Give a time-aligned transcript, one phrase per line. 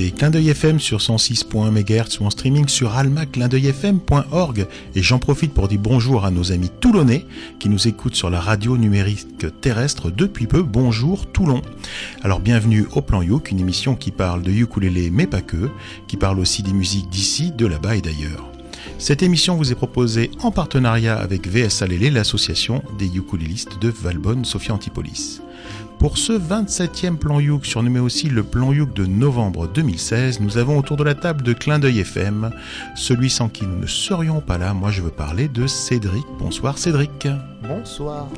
[0.00, 5.52] écoutez Clin d'œil FM sur 106.1 MHz ou en streaming sur almaclindeuilfm.org et j'en profite
[5.52, 7.26] pour dire bonjour à nos amis toulonnais
[7.58, 9.26] qui nous écoutent sur la radio numérique
[9.60, 10.62] terrestre depuis peu.
[10.62, 11.62] Bonjour Toulon.
[12.22, 15.70] Alors bienvenue au Plan Youk, une émission qui parle de ukulélé mais pas que,
[16.06, 18.50] qui parle aussi des musiques d'ici, de là-bas et d'ailleurs.
[18.98, 24.44] Cette émission vous est proposée en partenariat avec VS Alélé, l'association des ukulélistes de Valbonne,
[24.44, 25.40] Sophia Antipolis.
[26.00, 30.78] Pour ce 27e plan Youk, surnommé aussi le plan Youk de novembre 2016, nous avons
[30.78, 32.52] autour de la table de Clin d'œil FM,
[32.96, 34.72] celui sans qui nous ne serions pas là.
[34.72, 36.24] Moi, je veux parler de Cédric.
[36.38, 37.28] Bonsoir Cédric.
[37.68, 38.28] Bonsoir.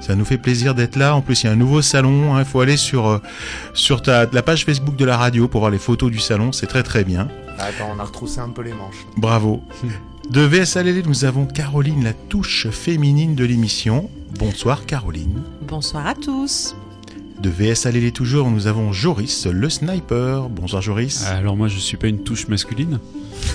[0.00, 1.14] Ça nous fait plaisir d'être là.
[1.14, 2.36] En plus, il y a un nouveau salon.
[2.36, 2.44] Il hein.
[2.46, 3.18] faut aller sur, euh,
[3.74, 6.52] sur ta, la page Facebook de la radio pour voir les photos du salon.
[6.52, 7.28] C'est très très bien.
[7.58, 9.06] Attends, on a retroussé un peu les manches.
[9.18, 9.62] Bravo.
[10.30, 14.08] De VSLL, nous avons Caroline, la touche féminine de l'émission.
[14.38, 15.42] Bonsoir Caroline.
[15.68, 16.74] Bonsoir à tous.
[17.44, 20.48] De VSLL toujours, nous avons Joris, le sniper.
[20.48, 21.26] Bonsoir Joris.
[21.26, 23.00] Alors moi, je suis pas une touche masculine.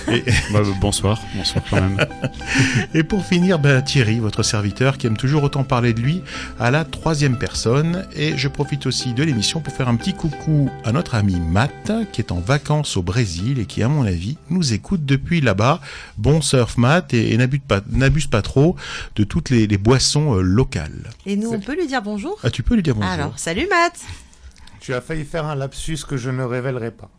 [0.52, 2.04] Bah, bonsoir, bonsoir quand même.
[2.94, 6.22] Et pour finir, bah, Thierry, votre serviteur, qui aime toujours autant parler de lui
[6.58, 8.06] à la troisième personne.
[8.16, 11.92] Et je profite aussi de l'émission pour faire un petit coucou à notre ami Matt,
[12.12, 15.80] qui est en vacances au Brésil et qui, à mon avis, nous écoute depuis là-bas.
[16.18, 18.76] Bon surf, Matt, et, n'abuse pas, trop
[19.16, 21.10] de toutes les, boissons euh, locales.
[21.26, 22.38] Et nous, on peut lui dire bonjour?
[22.42, 23.10] Ah, tu peux lui dire bonjour.
[23.10, 24.00] Alors, salut Matt
[24.80, 27.10] Tu as failli faire un lapsus que je ne révélerai pas.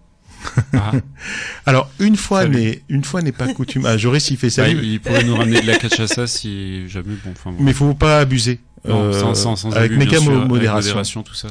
[0.73, 0.91] Ah.
[1.65, 3.85] Alors une fois n'est une fois n'est pas coutume.
[3.85, 4.63] Ah, Joris il fait ça.
[4.63, 7.15] Bah, il pourrait nous ramener de la cachaça si jamais.
[7.23, 7.63] Bon, enfin, bon.
[7.63, 8.59] Mais faut pas abuser.
[8.87, 10.47] Non, sans, sans, sans, avec méga modération.
[10.47, 11.23] modération.
[11.23, 11.49] tout ça.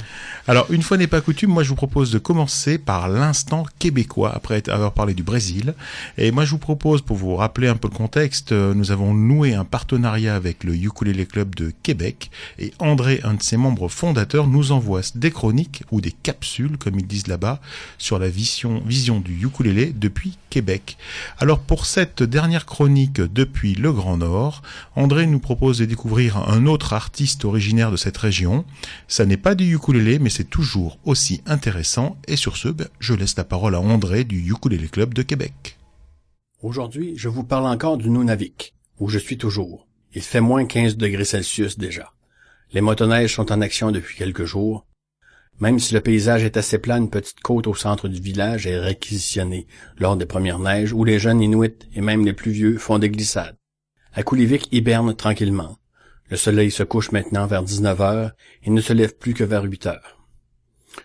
[0.49, 4.33] Alors, une fois n'est pas coutume, moi je vous propose de commencer par l'instant québécois,
[4.35, 5.75] après avoir parlé du Brésil.
[6.19, 9.15] Et moi je vous propose, pour vous rappeler un peu le contexte, euh, nous avons
[9.15, 13.89] noué un partenariat avec le Ukulele Club de Québec, et André, un de ses membres
[13.89, 17.61] fondateurs, nous envoie des chroniques, ou des capsules, comme ils disent là-bas,
[17.99, 20.97] sur la vision, vision du ukulélé depuis Québec.
[21.39, 24.63] Alors pour cette dernière chronique depuis le Grand Nord,
[24.97, 28.65] André nous propose de découvrir un autre artiste originaire de cette région.
[29.09, 32.17] Ça n'est pas du ukulélé, mais c'est toujours aussi intéressant.
[32.29, 35.79] Et sur ce, ben, je laisse la parole à André du Ukulele Club de Québec.
[36.63, 39.87] Aujourd'hui, je vous parle encore du Nunavik, où je suis toujours.
[40.15, 42.13] Il fait moins 15 degrés Celsius déjà.
[42.73, 44.87] Les motoneiges sont en action depuis quelques jours.
[45.59, 48.79] Même si le paysage est assez plat, une petite côte au centre du village est
[48.79, 49.67] réquisitionnée
[49.99, 53.11] lors des premières neiges où les jeunes Inuits et même les plus vieux font des
[53.11, 53.57] glissades.
[54.13, 55.77] À Kulivik hiberne tranquillement.
[56.31, 58.31] Le soleil se couche maintenant vers 19 heures
[58.63, 60.17] et ne se lève plus que vers 8 heures.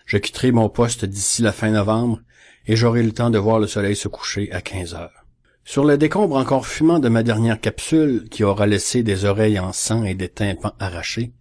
[0.04, 2.20] Je quitterai mon poste d'ici la fin novembre
[2.66, 5.26] et j'aurai le temps de voir le soleil se coucher à 15 heures.
[5.64, 9.72] Sur le décombre encore fumant de ma dernière capsule, qui aura laissé des oreilles en
[9.72, 11.32] sang et des tympans arrachés,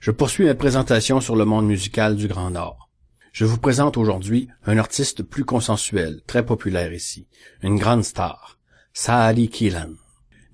[0.00, 2.90] je poursuis ma présentation sur le monde musical du Grand Nord.
[3.32, 7.26] Je vous présente aujourd'hui un artiste plus consensuel, très populaire ici,
[7.62, 8.58] une grande star,
[8.92, 9.94] Saali Keelan.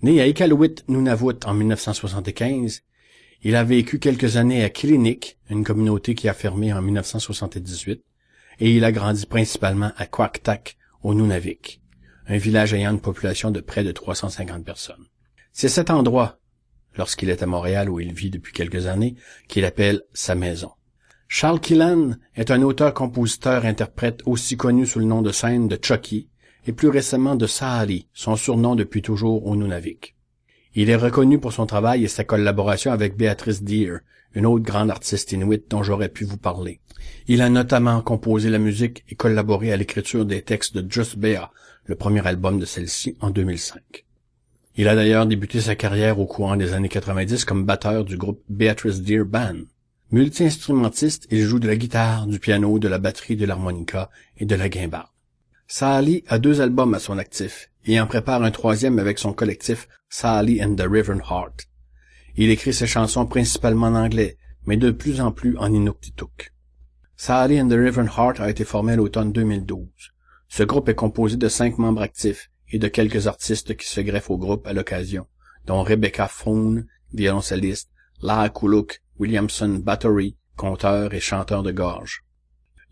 [0.02, 2.82] Né à Iqaluit, Nunavut en 1975,
[3.42, 8.04] il a vécu quelques années à Kilinik, une communauté qui a fermé en 1978,
[8.60, 11.80] et il a grandi principalement à Kwaktak, au Nunavik,
[12.26, 15.06] un village ayant une population de près de 350 personnes.
[15.52, 16.40] C'est cet endroit,
[16.96, 19.14] lorsqu'il est à Montréal où il vit depuis quelques années,
[19.48, 20.72] qu'il appelle sa maison.
[21.26, 26.28] Charles Killan est un auteur-compositeur-interprète aussi connu sous le nom de scène de Chucky
[26.66, 30.14] et plus récemment de Sahari, son surnom depuis toujours au Nunavik.
[30.74, 34.00] Il est reconnu pour son travail et sa collaboration avec Beatrice Deer,
[34.34, 36.80] une autre grande artiste inuite dont j'aurais pu vous parler.
[37.28, 41.50] Il a notamment composé la musique et collaboré à l'écriture des textes de Just Bea,
[41.86, 44.04] le premier album de celle-ci en 2005.
[44.76, 48.42] Il a d'ailleurs débuté sa carrière au courant des années 90 comme batteur du groupe
[48.50, 49.64] Beatrice Deer Band.
[50.10, 54.54] Multi-instrumentiste, il joue de la guitare, du piano, de la batterie, de l'harmonica et de
[54.54, 55.08] la guimbarde.
[55.68, 59.88] Saali a deux albums à son actif et en prépare un troisième avec son collectif
[60.08, 61.66] Sally and the River Heart.
[62.36, 66.52] Il écrit ses chansons principalement en anglais, mais de plus en plus en inuktitut.
[67.16, 69.88] Sally and the River Heart a été formé l'automne 2012.
[70.48, 74.30] Ce groupe est composé de cinq membres actifs et de quelques artistes qui se greffent
[74.30, 75.26] au groupe à l'occasion,
[75.66, 77.90] dont Rebecca Fawn, violoncelliste,
[78.22, 82.24] La Kuluk, Williamson Battery, conteur et chanteur de gorge.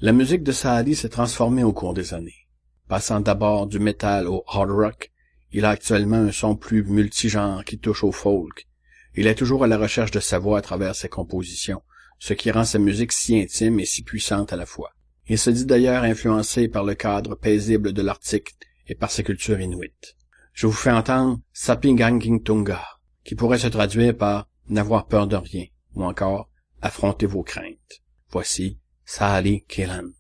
[0.01, 2.44] La musique de Saali s'est transformée au cours des années.
[2.89, 5.11] Passant d'abord du metal au hard rock,
[5.53, 8.67] il a actuellement un son plus multigenre qui touche au folk.
[9.15, 11.83] Il est toujours à la recherche de sa voix à travers ses compositions,
[12.19, 14.91] ce qui rend sa musique si intime et si puissante à la fois.
[15.27, 18.55] Il se dit d'ailleurs influencé par le cadre paisible de l'Arctique
[18.87, 20.17] et par sa culture inuite.
[20.53, 21.41] Je vous fais entendre
[22.45, 22.85] Tunga,
[23.25, 26.51] qui pourrait se traduire par n'avoir peur de rien, ou encore
[26.83, 28.03] affronter vos craintes.
[28.31, 30.11] Voici Saali Kelan.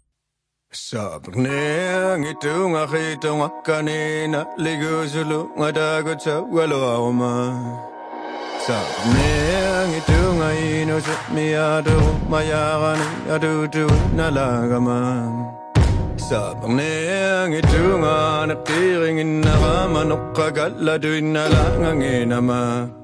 [0.74, 7.54] Sa pgne ngitung a khitung a kanina liguzulu ngadagot sa walo aroma
[8.58, 9.38] Sa pgne
[9.94, 11.94] ngitung a ino sa miyado
[12.26, 12.98] na
[13.30, 13.86] adutu
[14.18, 15.54] nalagaman
[16.18, 23.03] Sa pgne ngitung a natiringin na rama nukkagal aduin ina Sa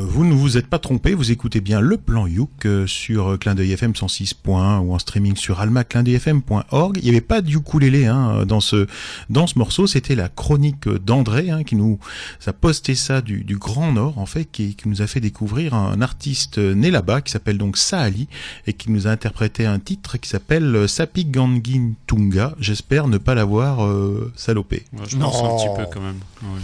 [0.00, 3.36] vous ne vous êtes pas trompé, vous écoutez bien le plan Youk euh, sur euh,
[3.36, 6.98] Clin d'œil FM 106.1 ou en streaming sur almaclindeuilfm.org.
[6.98, 8.86] Il n'y avait pas de ukulélé hein, dans ce
[9.30, 11.98] dans ce morceau, c'était la chronique d'André hein, qui nous
[12.46, 15.74] a posté ça du, du Grand Nord en fait, qui, qui nous a fait découvrir
[15.74, 18.28] un artiste né là-bas qui s'appelle donc Saali
[18.66, 22.54] et qui nous a interprété un titre qui s'appelle Sapi Gangin Tunga.
[22.58, 24.84] J'espère ne pas l'avoir euh, salopé.
[24.92, 25.54] Ouais, je pense Non.
[25.54, 26.20] un petit peu quand même.
[26.42, 26.60] Ouais.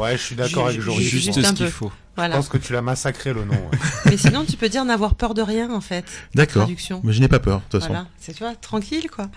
[0.00, 1.06] Ouais, je suis d'accord avec Joris.
[1.06, 1.66] Juste ce qu'il.
[1.66, 3.54] Je pense que tu l'as massacré le nom.
[3.54, 3.78] ouais.
[4.06, 6.04] Mais sinon, tu peux dire n'avoir peur de rien, en fait.
[6.34, 6.68] D'accord.
[7.02, 7.92] Mais je n'ai pas peur, de toute façon.
[7.92, 9.28] Voilà, c'est tu vois, tranquille quoi.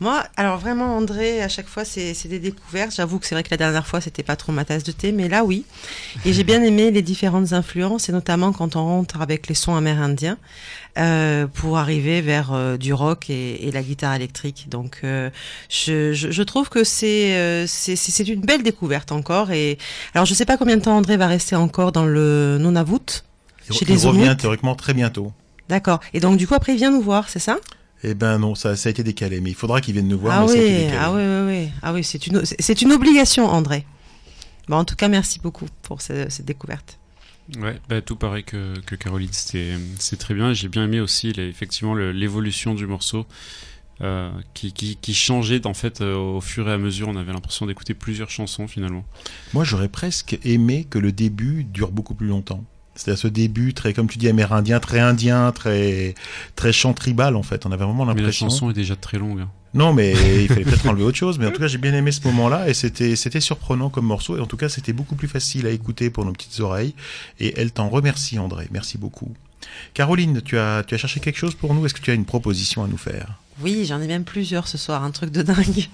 [0.00, 2.94] Moi, alors vraiment André, à chaque fois c'est des découvertes.
[2.94, 5.12] J'avoue que c'est vrai que la dernière fois c'était pas trop ma tasse de thé,
[5.12, 5.64] mais là oui.
[6.24, 9.76] Et j'ai bien aimé les différentes influences, et notamment quand on rentre avec les sons
[9.76, 10.36] amérindiens
[10.98, 14.66] euh, pour arriver vers euh, du rock et, et la guitare électrique.
[14.68, 15.30] Donc euh,
[15.68, 17.64] je, je, je trouve que c'est
[18.26, 19.52] une belle découverte encore.
[19.52, 19.78] Et
[20.14, 23.22] alors je sais pas combien de temps André va rester encore dans le Nunavut.
[23.70, 25.32] Il, les revient théoriquement très bientôt.
[25.68, 26.00] D'accord.
[26.12, 27.58] Et donc du coup après il vient nous voir, c'est ça?
[28.06, 30.36] Eh ben non, ça, ça a été décalé, mais il faudra qu'il vienne nous voir.
[30.38, 31.68] ah mais ça a été oui, ah oui, oui, oui.
[31.82, 33.86] Ah oui, c'est une, c'est- c'est une obligation, André.
[34.68, 36.98] Bon, en tout cas, merci beaucoup pour ce- cette découverte.
[37.58, 40.52] Ouais, bah, tout pareil que, que Caroline, c'était c'est très bien.
[40.52, 43.26] J'ai bien aimé aussi les- effectivement l'évolution du morceau
[44.00, 47.08] euh, qui, qui, qui changeait en fait euh, au fur et à mesure.
[47.08, 49.04] On avait l'impression d'écouter plusieurs chansons finalement.
[49.52, 52.64] Moi, j'aurais presque aimé que le début dure beaucoup plus longtemps.
[52.94, 56.14] C'est-à-dire ce début très, comme tu dis, amérindien, très indien, très,
[56.56, 57.66] très chant tribal en fait.
[57.66, 58.48] On avait vraiment Mais la l'impression.
[58.48, 59.40] chanson est déjà très longue.
[59.40, 59.48] hein.
[59.74, 61.38] Non, mais il fallait peut-être enlever autre chose.
[61.38, 64.36] Mais en tout cas, j'ai bien aimé ce moment-là et c'était, c'était surprenant comme morceau.
[64.36, 66.94] Et en tout cas, c'était beaucoup plus facile à écouter pour nos petites oreilles.
[67.40, 68.68] Et elle t'en remercie, André.
[68.70, 69.32] Merci beaucoup.
[69.94, 71.84] Caroline, tu as, tu as cherché quelque chose pour nous?
[71.86, 73.38] Est-ce que tu as une proposition à nous faire?
[73.62, 75.88] Oui, j'en ai même plusieurs ce soir, un truc de dingue.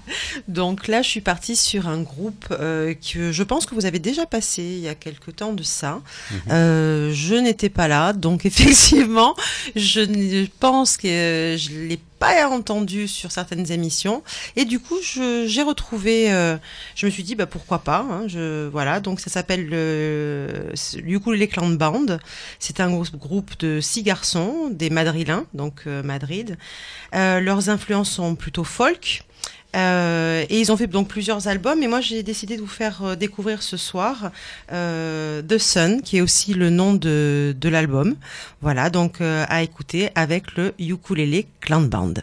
[0.47, 3.99] Donc là, je suis partie sur un groupe euh, que je pense que vous avez
[3.99, 6.01] déjà passé il y a quelque temps de ça.
[6.49, 9.35] Euh, je n'étais pas là, donc effectivement,
[9.75, 14.21] je pense que je l'ai pas entendu sur certaines émissions.
[14.55, 16.31] Et du coup, j'ai retrouvé.
[16.31, 16.55] euh,
[16.95, 18.05] je me suis dit, bah pourquoi pas.
[18.09, 18.99] hein, je voilà.
[18.99, 20.71] Donc ça s'appelle le
[21.03, 22.19] Ukulele Clan Band.
[22.59, 26.57] C'est un groupe de six garçons, des Madrilènes, donc euh, Madrid.
[27.15, 29.23] Euh, leurs influences sont plutôt folk.
[29.75, 31.81] Euh, et ils ont fait donc plusieurs albums.
[31.83, 34.31] Et moi, j'ai décidé de vous faire euh, découvrir ce soir
[34.71, 38.15] euh, The Sun, qui est aussi le nom de, de l'album.
[38.61, 42.13] Voilà, donc euh, à écouter avec le Ukulele Clan Band.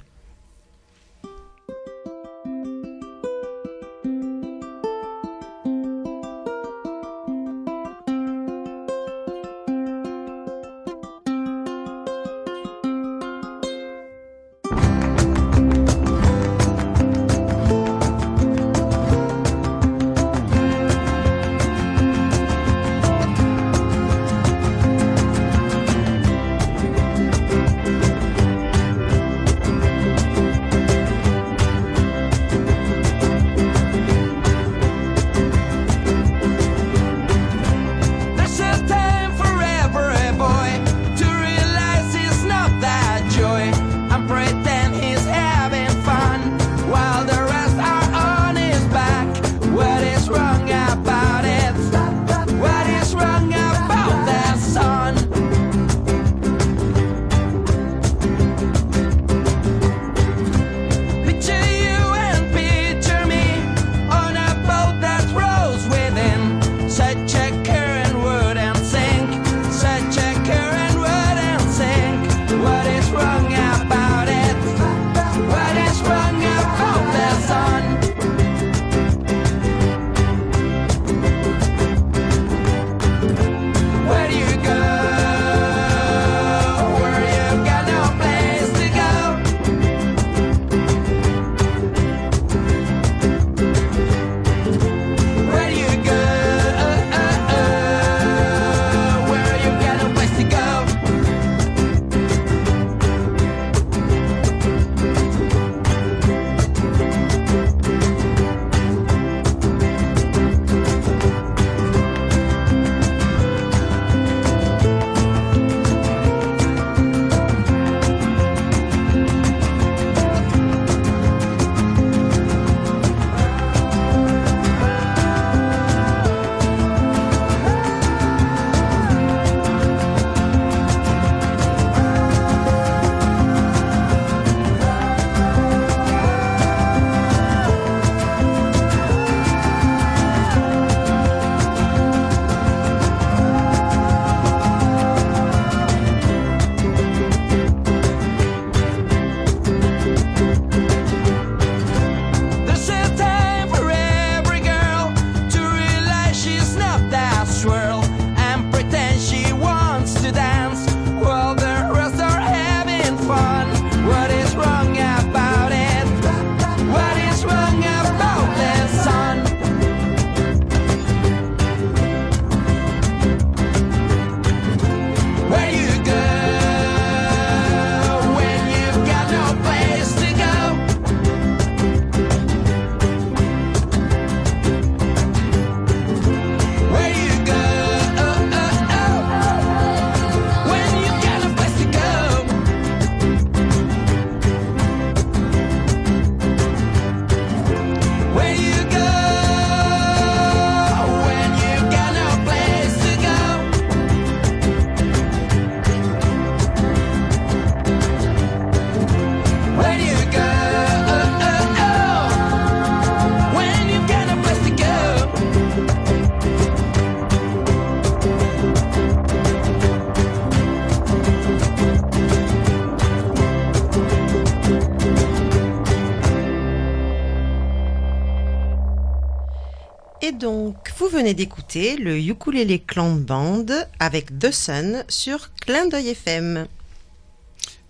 [231.11, 233.65] Vous venez d'écouter le Ukulele Clan Band
[233.99, 236.67] avec The Sun sur Clin d'œil FM.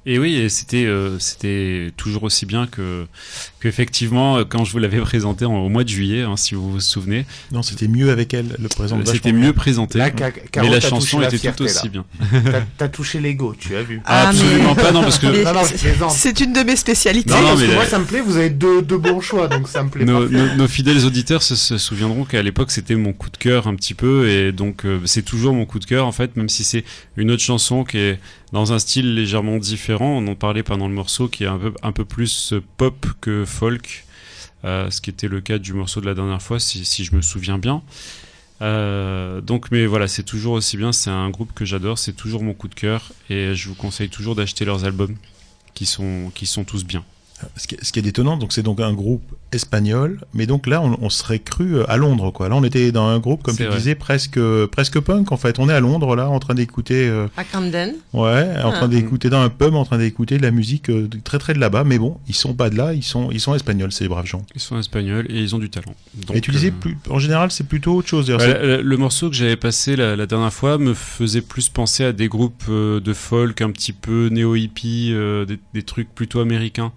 [0.06, 3.08] Et oui, c'était euh, c'était toujours aussi bien que
[3.60, 6.70] qu'effectivement euh, quand je vous l'avais présenté en- au mois de juillet, hein, si vous
[6.72, 8.98] vous souvenez, Non, c'était mieux avec elle, le présent.
[8.98, 9.52] euh, c'était mieux.
[9.52, 9.98] présenté.
[9.98, 11.90] Là, Ca- Caro, mais la chanson la était fierté, tout aussi là.
[11.90, 12.04] bien.
[12.78, 14.00] T'as- touché l'ego, tu as vu.
[14.04, 15.26] Ah, Absolument mais- pas, non, parce que
[16.10, 17.30] c'est- une de mes spécialités.
[17.30, 19.20] Non, non, parce mais que la- moi, ça me plaît, vous avez deux, deux bons
[19.20, 20.32] choix, donc ça me plaît nos, pas.
[20.32, 23.74] nos- nos fidèles auditeurs se, se souviendront qu'à l'époque c'était mon coup de cœur un
[23.74, 26.64] petit peu et donc euh, c'est toujours mon coup de cœur en fait même si
[26.64, 26.84] c'est
[27.16, 28.18] une autre chanson qui est
[28.52, 30.18] dans un style légèrement différent.
[30.18, 34.04] On en parlait pendant le morceau qui est un peu, plus euh, pop que folk
[34.64, 37.22] euh, ce qui était le cas du morceau de la dernière fois si, je me
[37.22, 37.82] souviens bien.
[38.60, 40.92] Euh, donc mais voilà c'est toujours aussi bien.
[40.92, 41.98] C'est un groupe que j'adore.
[41.98, 43.12] C'est toujours mon coup de cœur.
[43.30, 45.16] Et je vous conseille toujours d'acheter leurs albums
[45.74, 47.04] qui sont tous bien
[47.56, 50.66] Ce qui, est- ce qui est étonnant, donc c'est donc un groupe espagnol, mais donc
[50.66, 52.48] là on, on serait cru euh, à Londres, quoi.
[52.48, 53.76] Là on était dans un groupe, comme tu vrai.
[53.76, 55.58] disais, presque presque punk en fait.
[55.58, 57.94] On est à Londres là, en train d'écouter, euh, À Camden.
[58.12, 58.72] ouais, en Ah.
[58.72, 61.58] train d'écouter dans un pub, en train d'écouter de la musique euh, très très de
[61.60, 61.84] là-bas.
[61.84, 64.44] Mais bon, ils sont pas de là, ils sont ils sont espagnols, ces braves gens.
[64.54, 65.94] ils sont espagnols et ils ont du talent
[66.26, 68.30] Donc, et tu disais, euh, plus, en général, c'est plutôt autre chose.
[68.30, 72.04] Ouais, C'est- le, morceau que j'avais passé la, la dernière fois me faisait plus penser
[72.04, 76.40] à des groupes euh, de folk un petit peu néo-hippie, euh, des, des trucs plutôt
[76.40, 76.92] américains.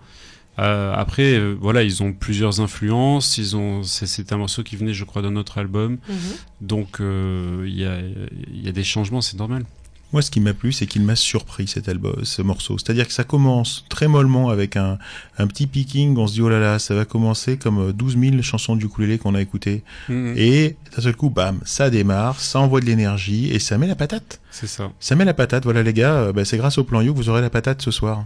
[0.60, 3.38] Euh, après, euh, voilà, ils ont plusieurs influences.
[3.38, 5.98] Ils ont, c'est, un morceau qui venait, je crois, d'un autre album.
[6.08, 6.18] Mhm.
[6.62, 9.66] Donc, euh, il y, a, il y a des changements, c'est normal.
[10.14, 12.78] Moi, ce qui m'a plu, c'est qu'il m'a surpris cet album, ce morceau.
[12.78, 14.98] C'est-à-dire que ça commence très mollement avec un,
[15.38, 16.18] un petit picking.
[16.18, 18.88] On se dit, oh là là, ça va commencer comme euh, 12 000 chansons du
[18.88, 19.84] ukulélé qu'on a écoutées.
[20.10, 20.34] Mhm.
[20.36, 23.96] Et d'un seul coup, bam, ça démarre, ça envoie de l'énergie et ça met la
[23.96, 24.42] patate.
[24.52, 24.92] C'est ça.
[25.00, 25.64] Ça met la patate.
[25.64, 27.82] Voilà, les gars, euh, bah, c'est grâce au plan You que vous aurez la patate
[27.82, 28.26] ce soir.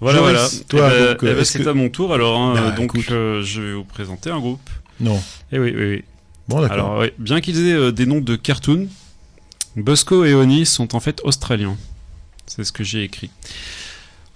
[0.00, 0.48] Voilà, Joris, voilà.
[0.68, 2.38] toi, Eh ben, donc, euh, eh ben, c'est que- à mon tour alors.
[2.40, 3.10] hein, Bah, donc, écoute.
[3.10, 4.70] euh, je vais vous présenter un groupe.
[5.00, 5.20] Non.
[5.52, 6.04] Et oui, oui, oui.
[6.48, 6.74] Bon, d'accord.
[7.00, 8.88] Alors, bien qu'ils aient euh, des noms de cartoons,
[9.76, 11.76] Bosco et Oni sont en fait australiens.
[12.46, 13.30] C'est ce que j'ai écrit.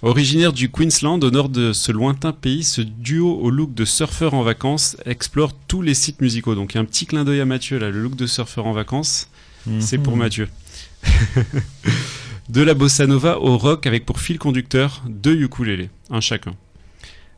[0.02, 4.34] Originaire du Queensland, au nord de ce lointain pays, ce duo au look de surfeur
[4.34, 6.56] en vacances explore tous les sites musicaux.
[6.56, 9.28] Donc, un petit clin d'œil à Mathieu là, le look de surfeur en vacances,
[9.78, 10.18] c'est pour Mhm.
[10.18, 10.48] Mathieu.
[12.48, 16.54] de la bossa nova au rock avec pour fil conducteur deux ukulélés, un chacun.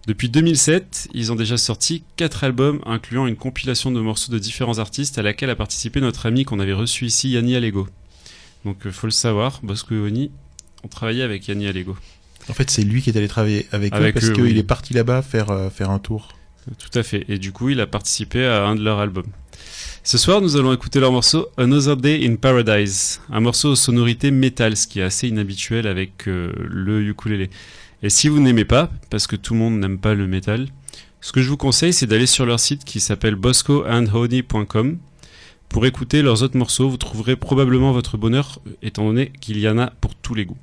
[0.07, 4.79] Depuis 2007, ils ont déjà sorti quatre albums incluant une compilation de morceaux de différents
[4.79, 7.88] artistes à laquelle a participé notre ami qu'on avait reçu ici, Yanni Allego.
[8.64, 10.31] Donc il faut le savoir, Bosco et Oni
[10.83, 11.97] ont travaillé avec Yanni Allego.
[12.51, 14.59] En fait, c'est lui qui est allé travailler avec, eux parce qu'il oui.
[14.59, 16.29] est parti là-bas faire, euh, faire un tour.
[16.79, 17.25] Tout à fait.
[17.29, 19.31] Et du coup, il a participé à un de leurs albums.
[20.07, 24.31] Ce soir, nous allons écouter leur morceau Another Day in Paradise, un morceau aux sonorités
[24.31, 27.49] métal, ce qui est assez inhabituel avec euh, le ukulélé.
[28.03, 30.69] Et si vous n'aimez pas, parce que tout le monde n'aime pas le métal,
[31.23, 34.99] ce que je vous conseille, c'est d'aller sur leur site qui s'appelle boscoandhoney.com.
[35.71, 39.79] Pour écouter leurs autres morceaux, vous trouverez probablement votre bonheur, étant donné qu'il y en
[39.79, 40.59] a pour tous les goûts.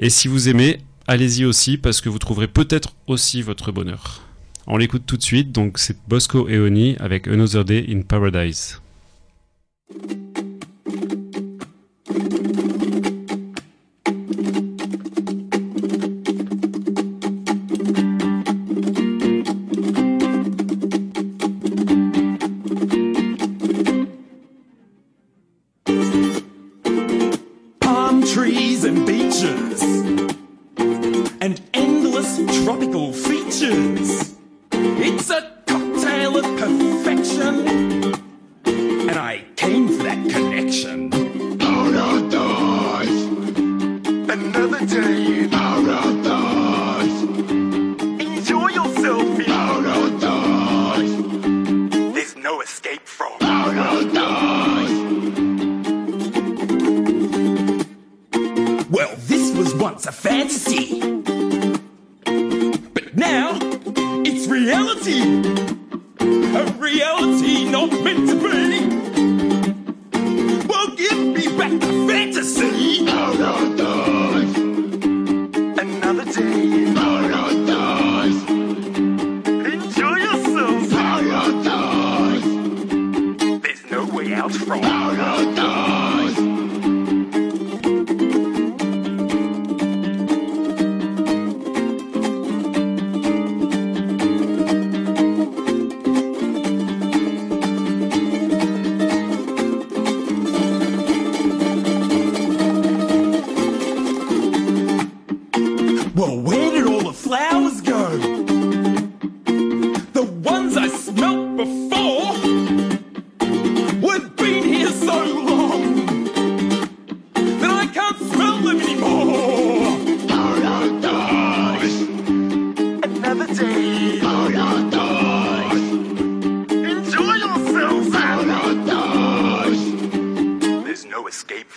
[0.00, 4.24] Et si vous aimez, allez-y aussi, parce que vous trouverez peut-être aussi votre bonheur.
[4.66, 8.80] On l'écoute tout de suite, donc c'est Bosco et Oni avec Another Day in Paradise.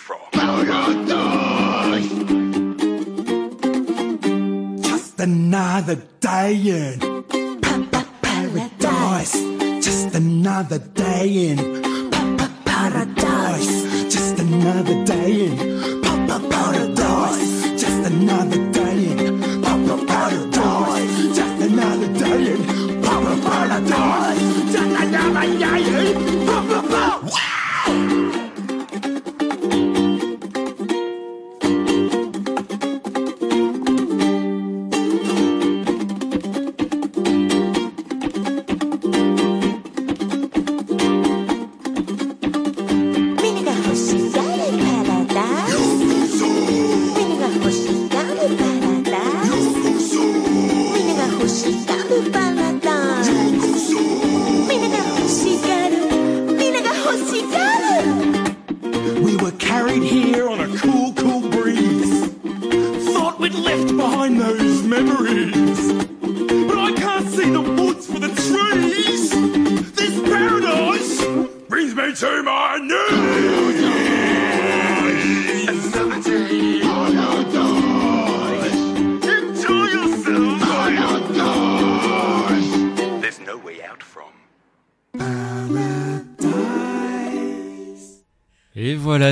[0.07, 0.19] From.
[4.81, 6.99] Just another day in
[8.21, 9.33] paradise.
[9.83, 11.57] Just another day in
[12.63, 13.73] paradise.
[14.13, 17.51] Just another day in paradise.
[17.81, 19.41] Just another day in
[20.07, 21.35] paradise.
[21.37, 22.61] Just another day in
[23.03, 24.41] paradise.
[24.71, 26.15] Just another day in
[26.45, 27.16] paradise.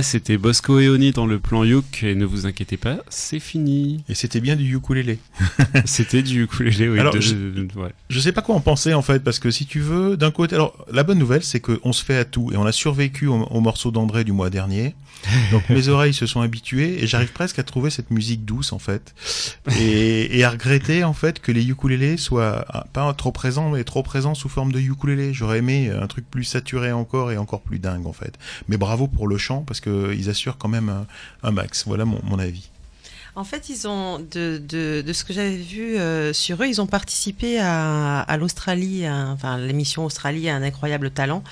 [0.06, 2.04] C'était Bosco et Oni dans le plan Youk.
[2.04, 4.04] Et ne vous inquiétez pas, c'est fini.
[4.10, 5.20] Et c'était bien du ukulélé.
[5.86, 7.00] C'était du ukulélé, oui.
[7.00, 7.36] Alors, de- je-
[7.78, 7.92] ouais.
[8.10, 10.56] Je sais pas quoi en penser en fait, parce que si tu veux, d'un côté,
[10.56, 13.36] alors la bonne nouvelle, c'est qu'on se fait à tout et on a survécu au,
[13.36, 14.96] au morceau d'André du mois dernier.
[15.52, 18.80] Donc mes oreilles se sont habituées et j'arrive presque à trouver cette musique douce en
[18.80, 19.14] fait,
[19.80, 24.04] et, à regretter en fait que les ukulélés soient ah, pas trop présents, mais trop
[24.04, 25.34] présents sous forme de ukulélé.
[25.34, 28.38] J'aurais aimé un truc plus saturé encore et encore plus dingue en fait.
[28.68, 31.06] Mais bravo pour le chant parce que ils assurent quand même
[31.44, 31.86] un, max.
[31.88, 32.70] Voilà mon avis.
[33.38, 36.80] En fait, ils ont, de, de, de ce que j'avais vu euh, sur eux, ils
[36.80, 41.44] ont participé à, à l'Australie, enfin l'émission Australie a un incroyable talent.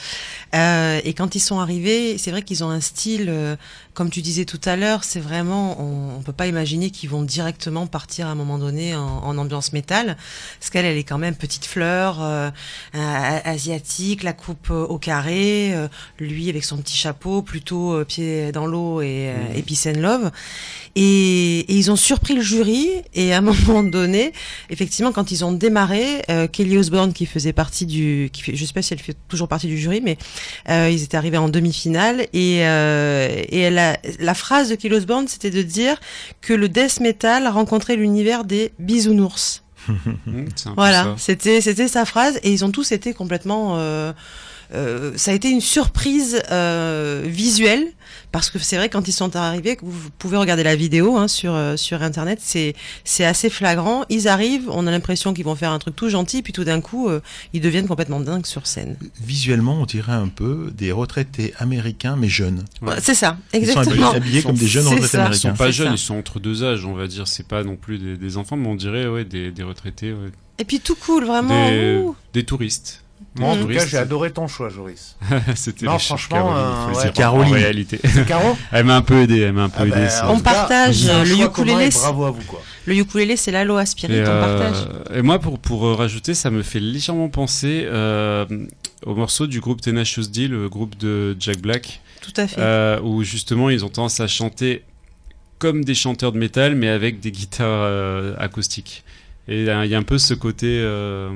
[0.56, 3.58] Euh, et quand ils sont arrivés, c'est vrai qu'ils ont un style, euh,
[3.94, 7.24] comme tu disais tout à l'heure, c'est vraiment, on, on peut pas imaginer qu'ils vont
[7.24, 10.18] directement partir à un moment donné en, en ambiance métal,
[10.60, 12.50] parce qu'elle, elle est quand même petite fleur, euh,
[12.94, 15.88] asiatique, la coupe euh, au carré, euh,
[16.20, 20.32] lui avec son petit chapeau, plutôt euh, pied dans l'eau et, et peace and love.
[20.96, 22.90] Et, et ils ont surpris le jury.
[23.14, 24.34] Et à un moment donné,
[24.70, 28.74] effectivement, quand ils ont démarré, Kelly Osbourne, qui faisait partie du, qui fait, je sais
[28.74, 30.18] pas si elle fait toujours partie du jury, mais
[30.70, 32.28] ils étaient arrivés en demi-finale.
[32.34, 33.83] Et, et elle a,
[34.20, 36.00] la phrase de Kelly Osbourne, c'était de dire
[36.42, 39.64] que le death metal rencontrait l'univers des bisounours.
[40.78, 43.76] Voilà, c'était c'était sa phrase et ils ont tous été complètement.
[43.78, 44.14] euh,
[45.16, 47.88] ça a été une surprise euh, visuelle
[48.32, 51.54] parce que c'est vrai quand ils sont arrivés, vous, pouvez regarder la vidéo hein, sur
[51.54, 54.06] euh, sur internet, c'est c'est assez flagrant.
[54.10, 56.82] Ils arrivent, on a l'impression qu'ils vont faire un truc tout gentil, puis tout d'un
[56.82, 57.22] coup, euh,
[57.54, 58.98] ils deviennent complètement dingues sur scène.
[59.22, 62.66] Visuellement, on dirait un peu des retraités américains mais jeunes.
[62.82, 62.96] Ouais.
[63.00, 64.12] C'est ça, Ils sont exactement.
[64.12, 65.18] habillés comme des jeunes retraités ça.
[65.18, 65.50] Ils américains.
[65.52, 65.94] sont pas jeunes, ça.
[65.94, 67.28] ils sont entre deux âges, on va dire.
[67.28, 70.32] C'est pas non plus des, des enfants, mais on dirait ouais, des, des retraités, ouais.
[70.60, 72.16] Et puis tout cool, vraiment.
[72.34, 73.03] des touristes.
[73.36, 75.16] Moi, en tout cas, j'ai adoré ton choix, Joris.
[75.56, 77.54] C'était Non, franchement, Caroline, euh, dire, Caroline.
[77.54, 78.00] En réalité.
[78.04, 79.92] C'est Caro Elle m'a un peu aidé, elle m'a un peu Ah aidé.
[79.96, 82.62] ben, On cas, partage, c'est le choix ukulélé, c'est- Bravo à vous, quoi.
[82.86, 84.88] Le ukulélé, c'est l'aloe spirit, on euh, partage.
[85.16, 88.46] et moi, pour, pour euh, rajouter, ça me fait légèrement penser euh,
[89.06, 92.60] au morceau du groupe Tenacious D, le groupe de Jack Black, Tout à fait.
[92.60, 94.84] euh, où justement ils ont tendance à chanter
[95.58, 99.04] comme des chanteurs de métal, mais avec des guitares euh, acoustiques.
[99.48, 101.30] Et euh, il y a un peu ce côté, euh,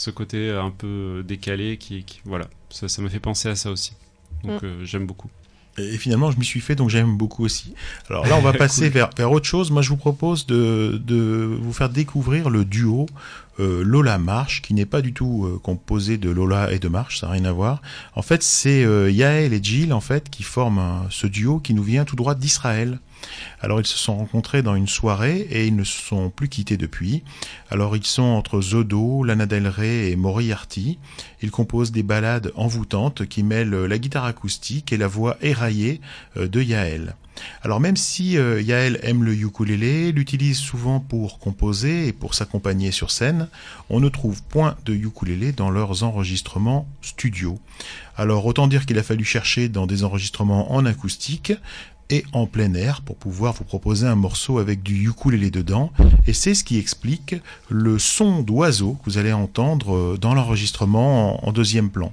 [0.00, 3.70] ce côté un peu décalé qui, qui- voilà, ça, ça m'a fait penser à ça
[3.70, 3.92] aussi.
[4.44, 4.66] Donc Mm.
[4.66, 5.28] euh, j'aime beaucoup.
[5.78, 7.74] Et finalement, je m'y suis fait, donc j'aime beaucoup aussi.
[8.08, 9.70] Alors là, on va passer vers, vers autre chose.
[9.70, 13.06] Moi, je vous propose de, de vous faire découvrir le duo
[13.60, 17.20] euh, Lola Marche, qui n'est pas du tout euh, composé de Lola et de Marche,
[17.20, 17.82] ça n'a rien à voir.
[18.14, 21.72] En fait, c'est euh, Yael et Jill, en fait, qui forment un- ce duo qui
[21.74, 22.98] nous vient tout droit d'Israël.
[23.60, 26.76] Alors, ils se sont rencontrés dans une soirée et ils ne se sont plus quittés
[26.76, 27.22] depuis.
[27.70, 30.98] Alors, ils sont entre Zodo, Lana Del Rey et Moriarty.
[31.42, 36.00] Ils composent des ballades envoûtantes qui mêlent la guitare acoustique et la voix éraillée
[36.36, 37.14] euh, de Yael.
[37.62, 42.90] Alors même si euh, Yael aime le ukulélé, l'utilise souvent pour composer et pour s'accompagner
[42.90, 43.48] sur scène,
[43.88, 47.58] on ne trouve point de ukulélé dans leurs enregistrements studio.
[48.16, 51.52] Alors autant dire qu'il a fallu chercher dans des enregistrements en acoustique,
[52.10, 55.92] et en plein air pour pouvoir vous proposer un morceau avec du ukulélé dedans.
[56.26, 57.36] Et c'est ce qui explique
[57.68, 62.12] le son d'oiseau que vous allez entendre euh, dans l'enregistrement en, deuxième plan.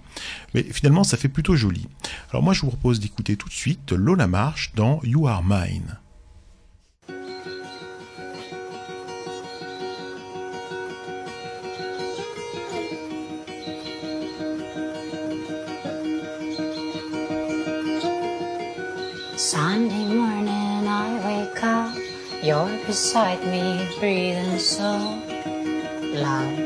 [0.54, 1.88] Mais finalement, ça fait plutôt joli.
[2.32, 5.98] Alors moi, je vous propose d'écouter tout de suite Lola Marche dans You Are Mine.
[22.66, 24.92] You're beside me, breathing so
[26.24, 26.58] loud.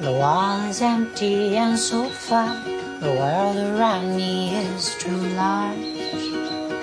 [0.00, 2.54] The wall is empty and so far.
[3.00, 5.78] the world around me is too large.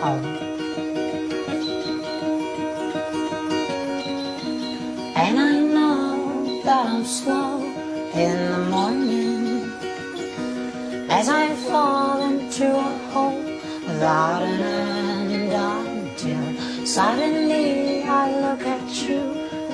[0.04, 0.22] Oh.
[5.16, 7.64] And I know that I'm slow
[8.14, 9.72] in the morning
[11.10, 12.99] as I fall into a
[14.00, 19.20] hole without an end until suddenly I look at you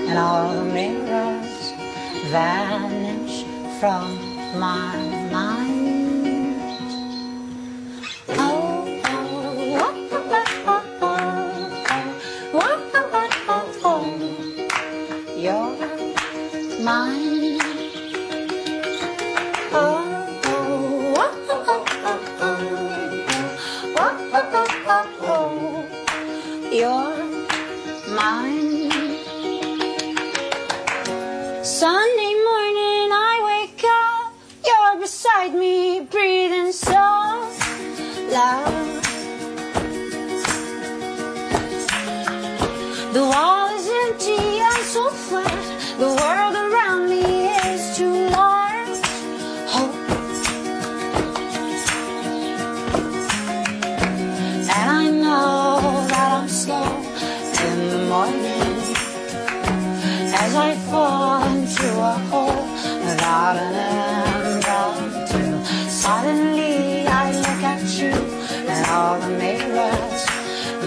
[0.08, 1.72] and all the mirrors
[2.32, 3.44] vanish
[3.80, 4.96] from my
[5.32, 5.65] mind.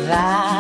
[0.09, 0.58] that.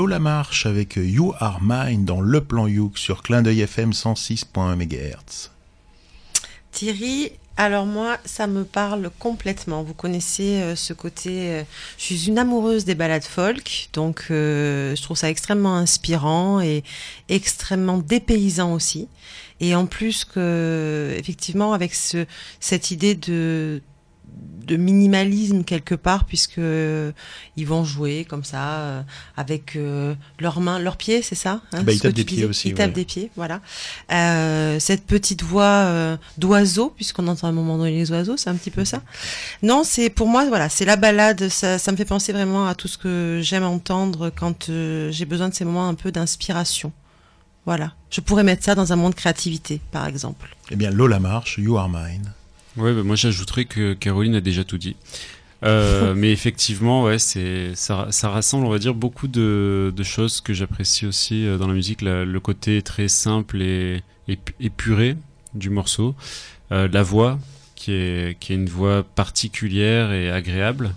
[0.00, 4.74] Lola Marche avec You Are Mine dans Le Plan Youk sur Clin d'œil FM 106.1
[4.74, 5.50] MHz.
[6.72, 9.82] Thierry, alors moi, ça me parle complètement.
[9.82, 11.50] Vous connaissez euh, ce côté.
[11.50, 11.64] euh,
[11.98, 16.82] je suis une amoureuse des ballades folk, donc euh, je trouve ça extrêmement inspirant et
[17.28, 19.06] extrêmement dépaysant aussi.
[19.60, 22.24] Et en plus que, effectivement, avec ce,
[22.58, 23.82] cette idée de
[24.66, 27.12] de minimalisme quelque part puisque euh,
[27.56, 29.02] ils vont jouer comme ça euh,
[29.36, 32.68] avec euh, leurs mains, leurs pieds, c'est ça hein, Bah, ils tapent des pieds aussi,
[32.68, 33.60] Ils tapent des pieds, voilà.
[34.12, 38.50] Euh, cette petite voix euh, d'oiseau, puisqu'on entend à un moment donné les oiseaux, c'est
[38.50, 39.02] un petit peu ça.
[39.62, 41.48] Non, c'est pour moi, voilà, c'est la balade.
[41.48, 45.24] Ça, ça me fait penser vraiment à tout ce que j'aime entendre quand euh, j'ai
[45.24, 46.92] besoin de ces moments un peu d'inspiration.
[47.66, 47.92] Voilà.
[48.10, 50.56] Je pourrais mettre ça dans un monde de créativité, par exemple.
[50.70, 52.32] Eh bien, Lola Marche, You Are Mine.
[52.76, 54.96] Ouais, bah, moi j'ajouterais que Caroline a déjà tout dit.
[55.64, 60.40] Euh, mais effectivement, ouais, c'est ça, ça rassemble, on va dire, beaucoup de, de choses
[60.40, 62.02] que j'apprécie aussi euh, dans la musique.
[62.02, 65.16] La- le côté très simple et, et pu- épuré
[65.54, 66.14] du morceau,
[66.72, 67.38] Euh, la voix
[67.76, 70.94] qui est qui est une voix particulière et agréable,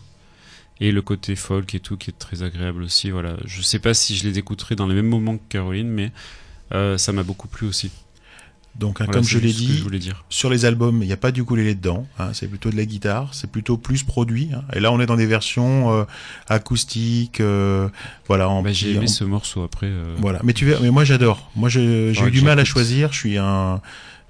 [0.81, 3.11] et le côté folk et tout qui est très agréable aussi.
[3.11, 6.11] Voilà, je sais pas si je les écouterai dans les mêmes moments que Caroline, mais
[6.73, 7.91] euh, ça m'a beaucoup plu aussi.
[8.75, 10.25] Donc, hein, Voilà, comme je l'ai dit, je voulais dire.
[10.29, 12.07] sur les albums, il n'y a pas du ukulélé dedans.
[12.17, 13.29] hein, c'est plutôt de la guitare.
[13.33, 14.49] C'est plutôt plus produit.
[14.53, 14.63] hein.
[14.73, 16.05] Et là, on est dans des versions euh,
[16.49, 17.39] acoustiques.
[17.39, 17.87] euh,
[18.27, 18.45] voilà.
[18.63, 19.87] Bah, j'ai en- aimé ce morceau après.
[19.87, 20.39] euh, Voilà.
[20.43, 21.49] Mais tu verras, mais moi, j'adore.
[21.55, 23.11] Moi, j'ai eu du mal à choisir.
[23.13, 23.81] Je suis un,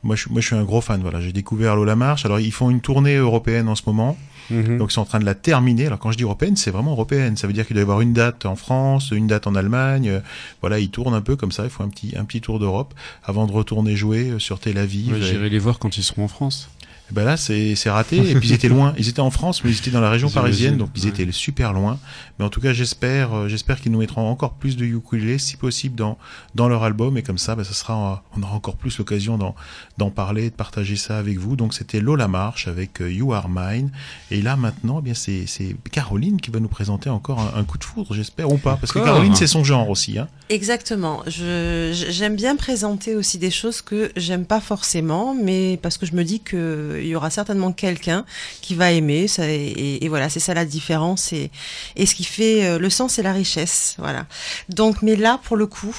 [0.03, 1.01] moi, je, moi, je suis un gros fan.
[1.01, 1.21] Voilà.
[1.21, 2.25] J'ai découvert Lola Marche.
[2.25, 4.17] Alors, ils font une tournée européenne en ce moment.
[4.53, 4.77] Mhm.
[4.77, 5.87] Donc, ils sont en train de la terminer.
[5.87, 7.37] Alors, quand je dis européenne, c'est vraiment européenne.
[7.37, 10.09] Ça veut dire qu'il doit y avoir une date en France, une date en Allemagne.
[10.09, 10.19] Euh,
[10.61, 11.63] Voilà, ils tournent un peu comme ça.
[11.63, 14.77] Ils font un petit, un petit tour d'Europe avant de retourner jouer euh, sur Tel
[14.77, 15.13] Aviv.
[15.13, 16.69] Ouais, J'irai les voir quand ils seront en France.
[17.13, 18.17] Ben là, c'est c'est raté.
[18.17, 18.93] Et puis ils étaient loin.
[18.97, 21.09] Ils étaient en France, mais ils étaient dans la région parisienne, donc ils ouais.
[21.09, 21.99] étaient super loin.
[22.37, 25.55] Mais en tout cas, j'espère, euh, j'espère qu'ils nous mettront encore plus de ukulélé, si
[25.55, 26.17] possible, dans
[26.55, 27.15] dans leur album.
[27.17, 29.55] Et comme ça, ben, ça sera, on aura encore plus l'occasion d'en
[29.99, 31.55] d'en parler, de partager ça avec vous.
[31.55, 33.91] Donc c'était Lola Marche avec euh, You Are Mine.
[34.31, 37.63] Et là maintenant, eh bien c'est c'est Caroline qui va nous présenter encore un, un
[37.63, 40.17] coup de foudre, j'espère ou pas, parce que Caroline c'est son genre aussi.
[40.17, 40.27] Hein.
[40.53, 41.23] Exactement.
[41.25, 46.23] J'aime bien présenter aussi des choses que j'aime pas forcément, mais parce que je me
[46.23, 48.23] dis que il y aura certainement quelqu'un
[48.61, 49.27] qui va aimer.
[49.27, 51.33] Ça, et, voilà, c'est ça la différence.
[51.33, 51.49] Et,
[51.95, 53.95] et ce qui fait euh, le sens et la richesse.
[53.97, 54.27] Voilà.
[54.69, 55.95] Donc, mais là, pour le coup,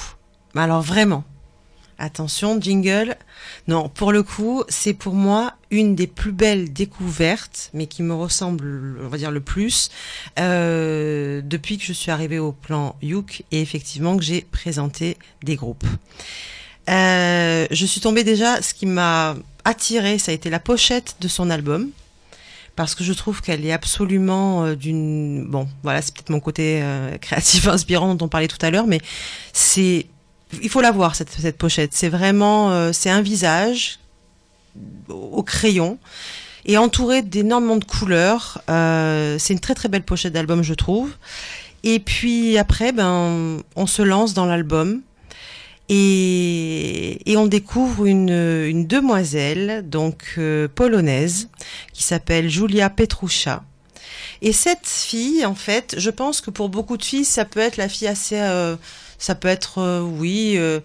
[0.55, 1.25] alors vraiment,
[1.99, 3.17] attention, jingle.
[3.67, 8.13] Non, pour le coup, c'est pour moi une des plus belles découvertes, mais qui me
[8.13, 9.89] ressemble, on va dire, le plus,
[10.39, 15.55] euh, depuis que je suis arrivée au plan Youk et effectivement que j'ai présenté des
[15.55, 15.85] groupes.
[16.89, 21.27] Euh, je suis tombée déjà, ce qui m'a attirée, ça a été la pochette de
[21.27, 21.89] son album.
[22.75, 25.45] Parce que je trouve qu'elle est absolument euh, d'une...
[25.45, 26.83] Bon, voilà, c'est peut-être mon côté
[27.21, 28.99] créatif inspirant dont on parlait tout à l'heure, mais
[29.53, 30.05] c'est...
[30.61, 31.93] Il faut la voir, cette, pochette.
[31.93, 32.71] C'est vraiment...
[32.71, 33.99] euh, c'est un visage
[35.09, 35.97] au crayon
[36.65, 38.61] et entouré d'énormément de couleurs.
[38.69, 41.11] Euh, c'est une très très belle pochette d'album, je trouve.
[41.83, 45.01] Et puis après, ben, on se lance dans l'album
[45.87, 51.49] et, et on découvre une, une demoiselle, donc euh, polonaise,
[51.93, 53.63] qui s'appelle Julia Petrucha.
[54.41, 57.77] Et cette fille, en fait, je pense que pour beaucoup de filles, ça peut être
[57.77, 58.39] la fille assez,
[59.17, 60.79] ça peut être, euh, oui, euh,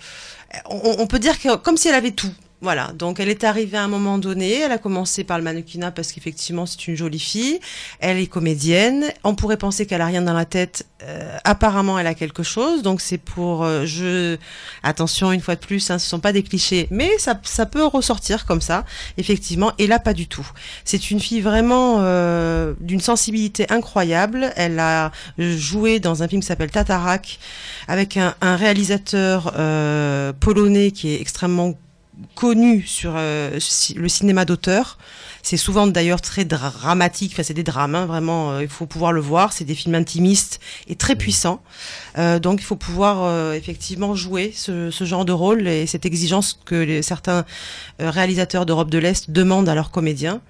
[0.67, 2.33] on, on peut dire que comme si elle avait tout.
[2.63, 5.93] Voilà, donc elle est arrivée à un moment donné, elle a commencé par le mannequinat
[5.93, 7.59] parce qu'effectivement c'est une jolie fille,
[8.01, 12.07] elle est comédienne, on pourrait penser qu'elle a rien dans la tête, euh, apparemment elle
[12.07, 14.37] a quelque chose, donc c'est pour, euh, je,
[14.83, 17.87] attention une fois de plus, hein, ce sont pas des clichés, mais ça, ça peut
[17.87, 18.85] ressortir comme ça,
[19.17, 20.47] effectivement, et là pas du tout.
[20.85, 26.49] C'est une fille vraiment euh, d'une sensibilité incroyable, elle a joué dans un film qui
[26.49, 27.39] s'appelle Tatarak,
[27.89, 31.73] avec un, un réalisateur euh, polonais qui est extrêmement
[32.35, 33.59] connu sur euh,
[33.97, 34.99] le cinéma d'auteur.
[35.43, 39.13] C'est souvent d'ailleurs très dramatique, enfin c'est des drames, hein, vraiment, euh, il faut pouvoir
[39.13, 41.63] le voir, c'est des films intimistes et très puissants.
[42.19, 46.07] Euh, donc il faut pouvoir euh, effectivement jouer ce, ce genre de rôle et cette
[46.07, 47.45] exigence que les, certains
[48.01, 50.41] euh, réalisateurs d'Europe de l'Est demandent à leurs comédiens.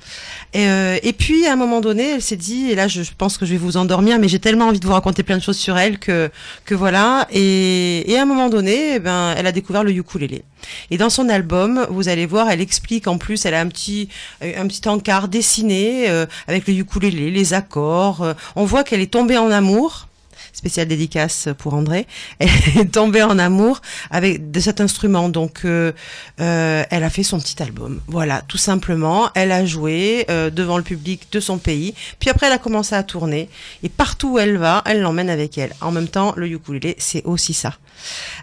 [0.54, 0.66] Et,
[1.02, 3.52] et puis à un moment donné, elle s'est dit, et là je pense que je
[3.52, 5.98] vais vous endormir, mais j'ai tellement envie de vous raconter plein de choses sur elle
[5.98, 6.30] que,
[6.64, 7.26] que voilà.
[7.30, 10.42] Et, et à un moment donné, eh ben, elle a découvert le ukulélé.
[10.90, 14.08] Et dans son album, vous allez voir, elle explique en plus, elle a un petit,
[14.42, 18.22] un petit encart dessiné euh, avec le ukulélé, les accords.
[18.22, 20.08] euh, on voit qu'elle est tombée en amour.
[20.52, 22.06] Spéciale dédicace pour André.
[22.40, 23.80] Est tombée en amour
[24.10, 25.28] avec de cet instrument.
[25.28, 25.92] Donc, euh,
[26.40, 28.00] euh, elle a fait son petit album.
[28.06, 29.30] Voilà, tout simplement.
[29.34, 31.94] Elle a joué euh, devant le public de son pays.
[32.18, 33.48] Puis après, elle a commencé à tourner.
[33.82, 35.74] Et partout où elle va, elle l'emmène avec elle.
[35.80, 37.76] En même temps, le ukulélé, c'est aussi ça.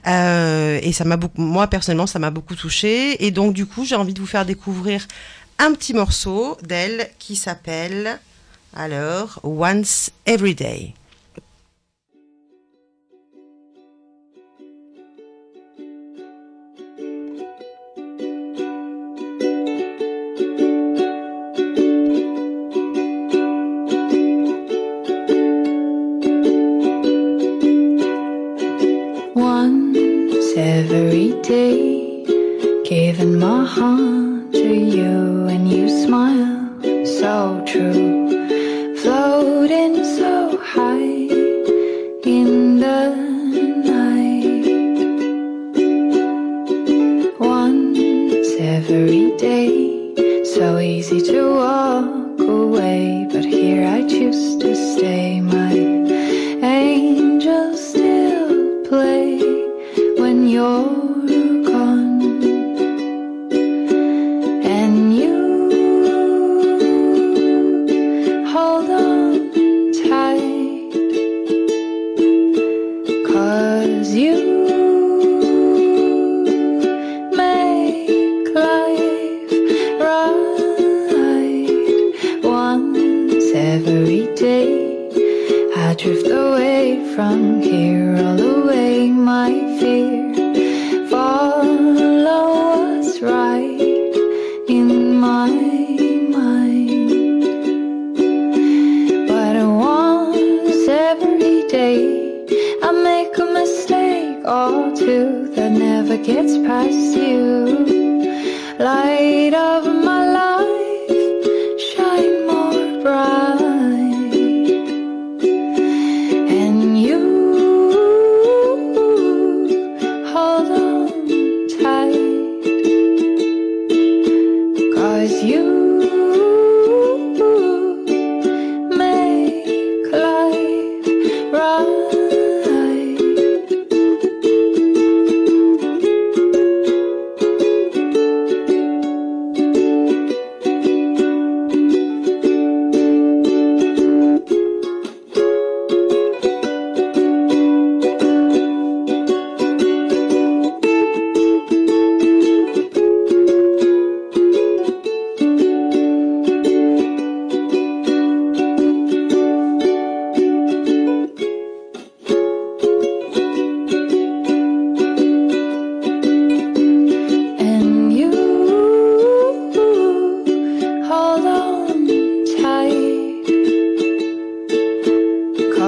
[0.05, 3.25] Et ça m'a beaucoup, moi personnellement, ça m'a beaucoup touché.
[3.25, 5.07] Et donc, du coup, j'ai envie de vous faire découvrir
[5.59, 8.19] un petit morceau d'elle qui s'appelle
[8.75, 10.93] alors Once Every Day.
[30.57, 32.23] Every day,
[32.83, 34.96] giving my heart to you,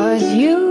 [0.10, 0.69] Cause you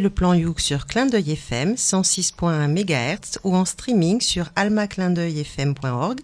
[0.00, 6.20] le plan Youk sur Clin d'œil FM 106.1 MHz ou en streaming sur almaclindeuilfm.org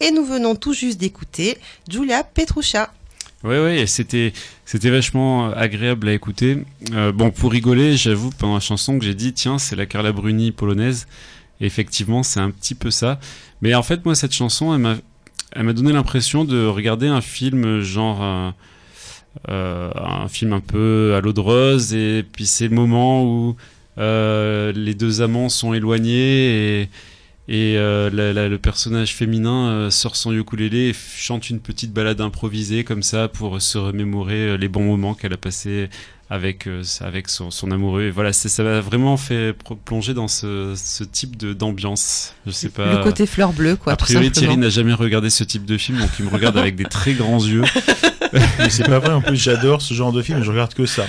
[0.00, 1.58] et nous venons tout juste d'écouter
[1.88, 2.92] Julia Petrucha.
[3.44, 4.32] Ouais, et c'était,
[4.64, 6.64] c'était vachement agréable à écouter.
[6.92, 10.12] Euh, bon, pour rigoler, j'avoue, pendant la chanson que j'ai dit, tiens, c'est la Carla
[10.12, 11.06] Bruni polonaise.
[11.60, 13.18] Effectivement, c'est un petit peu ça.
[13.60, 14.96] Mais en fait, moi, cette chanson, elle m'a,
[15.52, 18.50] elle m'a donné l'impression de regarder un film genre, euh,
[19.48, 21.94] euh, un film un peu à l'eau de rose.
[21.94, 23.56] Et puis c'est le moment où
[23.98, 26.88] euh, les deux amants sont éloignés et
[27.48, 33.02] et euh, le personnage féminin sort son ukulélé et chante une petite balade improvisée comme
[33.02, 35.90] ça pour se remémorer les bons moments qu'elle a passés
[36.32, 38.04] avec, euh, avec son, son amoureux.
[38.04, 39.54] Et voilà, ça m'a vraiment fait
[39.84, 42.34] plonger dans ce, ce type de- d'ambiance.
[42.46, 42.90] Je sais pas.
[42.98, 43.92] Le côté fleur bleue, quoi.
[43.92, 44.30] a priori.
[44.32, 47.12] Thierry n'a jamais regardé ce type de film, donc il me regarde avec des très
[47.12, 47.62] grands yeux.
[48.58, 51.04] Mais c'est pas vrai, en plus j'adore ce genre de film, je regarde que ça.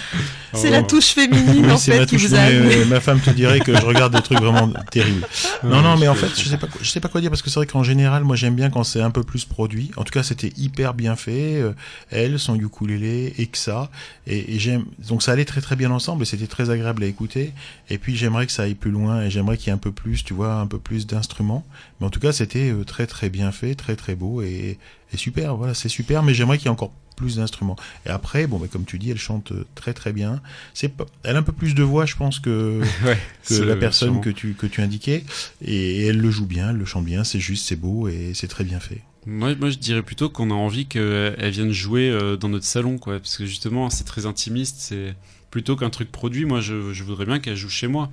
[0.53, 2.76] C'est la touche féminine Oui, en c'est fait ma qui touche, vous a mais, amené.
[2.76, 5.26] euh, ma femme te dirait que je regarde des trucs vraiment terribles.
[5.63, 7.41] Non, non, mais en fait, je sais pas, quoi- je sais pas quoi dire parce
[7.41, 9.89] que c'est vrai qu'en général, moi j'aime bien quand c'est un peu plus produit.
[9.95, 11.55] En tout cas, c'était hyper bien fait.
[11.61, 11.71] euh,
[12.11, 13.89] elle, son ukulélé, et que ça,
[14.28, 14.84] et, et j'aime.
[15.14, 17.51] Donc ça allait très très bien ensemble et c'était très agréable à écouter.
[17.91, 19.91] Et puis j'aimerais que ça aille plus loin et j'aimerais qu'il y ait un peu
[19.91, 21.64] plus, tu vois, un peu plus d'instruments.
[22.01, 24.80] Mais en tout cas, c'était euh, très très bien fait, très très beau et,
[25.14, 25.55] et super.
[25.55, 26.24] Voilà, c'est super.
[26.24, 27.76] Mais j'aimerais qu'il y ait encore plus d'instruments.
[28.07, 30.41] Et après, bon, bah, comme tu dis, elle chante euh, très très bien.
[30.74, 33.66] C'est pas, elle a un peu plus de voix, je pense, que, Ouais, que c'est-
[33.66, 34.20] la personne sûrement.
[34.22, 35.24] que tu, que tu indiquais.
[35.61, 38.32] Et, et elle le joue bien, elle le chante bien, c'est juste, c'est beau et
[38.34, 39.01] c'est très bien fait.
[39.26, 42.97] Moi, moi, je dirais plutôt qu'on a envie qu'elle vienne jouer euh, dans notre salon,
[42.97, 43.19] quoi.
[43.19, 44.76] Parce que justement, c'est très intimiste.
[44.80, 45.15] C'est
[45.51, 46.45] plutôt qu'un truc produit.
[46.45, 48.09] Moi, je, je voudrais bien qu'elle joue chez moi.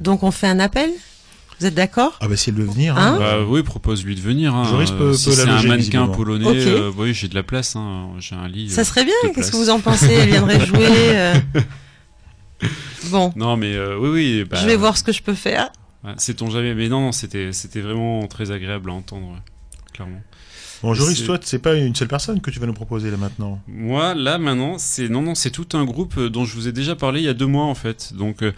[0.00, 0.90] Donc on fait un appel?
[1.58, 2.16] Vous êtes d'accord?
[2.20, 4.54] Ah bah si elle veut venir, Hein hein, Bah oui, propose-lui de venir.
[4.54, 4.62] Hein.
[4.62, 6.54] Joris peut- peut si c'est un mannequin polonais, Ok.
[6.56, 7.74] euh, oui, j'ai de la place.
[7.74, 8.10] Hein.
[8.20, 8.70] J'ai un lit.
[8.70, 10.12] Ça euh, serait bien, qu'est-ce que vous en pensez?
[10.12, 11.34] Elle viendrait jouer euh.
[13.10, 14.44] Bon, Non, mais euh, oui, oui.
[14.44, 15.72] bah, je vais voir ce que je peux faire.
[16.04, 16.74] ouais, Sait-on jamais.
[16.74, 19.36] Mais non, c'était, c'était vraiment très agréable à entendre,
[19.92, 20.20] clairement.
[20.82, 23.16] Bon, Joris, c'est- toi, c'est pas une seule personne que tu vas nous proposer là
[23.16, 23.60] maintenant.
[23.66, 26.72] Moi, là, maintenant, c'est non, non, c'est tout un groupe euh, dont je vous ai
[26.72, 28.12] déjà parlé il y a deux mois en fait.
[28.14, 28.52] Donc, euh,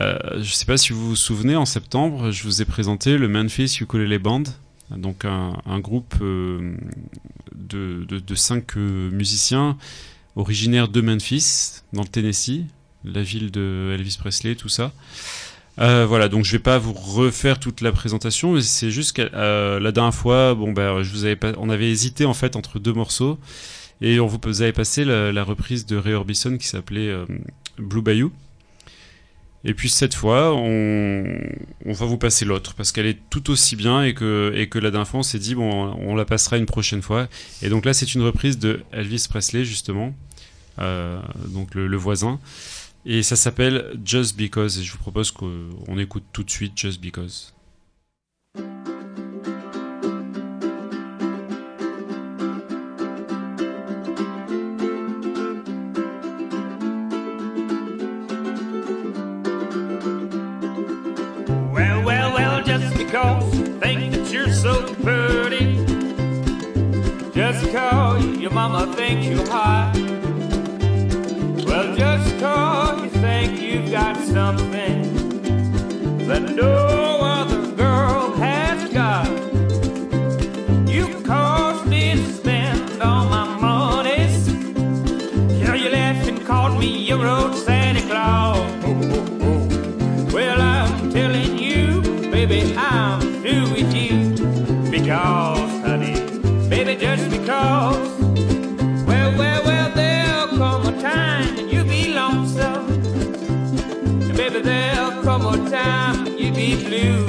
[0.00, 3.28] euh, je sais pas si vous vous souvenez, en septembre, je vous ai présenté le
[3.28, 4.42] Memphis Ukulele Band,
[4.90, 6.74] donc un, un groupe euh,
[7.54, 9.76] de, de, de cinq musiciens
[10.36, 12.62] originaires de Memphis, dans le Tennessee,
[13.04, 14.92] la ville de Elvis Presley, tout ça.
[15.80, 19.28] Euh, voilà, donc je vais pas vous refaire toute la présentation, mais c'est juste que
[19.34, 21.02] euh, la dernière fois, bon ben,
[21.58, 23.38] on avait hésité en fait entre deux morceaux.
[24.00, 27.26] Et on vous avait passé la, reprise de Ray Orbison qui s'appelait euh,
[27.78, 28.32] Blue Bayou.
[29.66, 31.40] Et puis cette fois, on,
[31.86, 35.20] va vous passer l'autre parce qu'elle est tout aussi bien et que, la dernière fois
[35.20, 37.28] on s'est dit bon, on la passera une prochaine fois.
[37.62, 40.14] Et donc là, c'est une reprise de Elvis Presley justement,
[40.78, 42.38] donc le voisin.
[43.06, 44.78] Et ça s'appelle Just Because.
[44.78, 47.54] Et je vous propose qu'on écoute tout de suite Just Because.
[68.54, 68.86] Mama.
[74.34, 77.03] Something that no
[106.94, 107.23] You.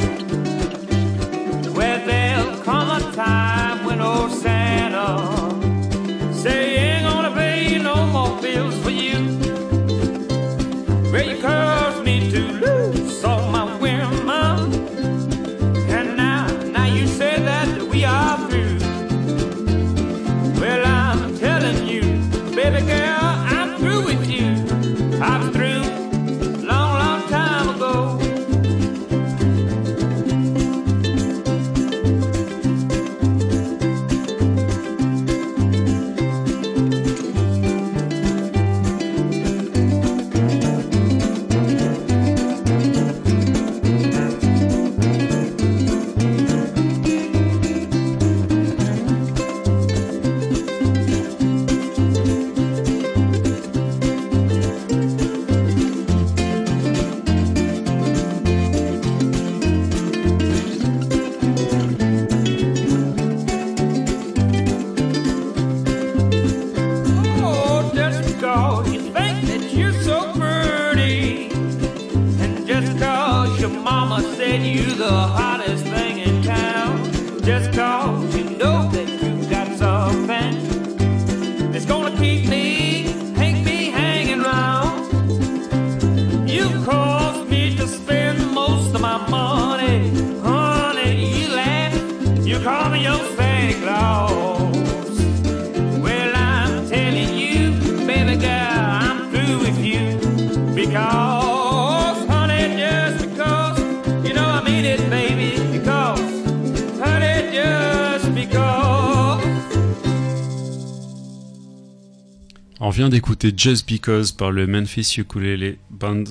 [113.56, 116.24] Just Because par le Memphis Ukulele Band.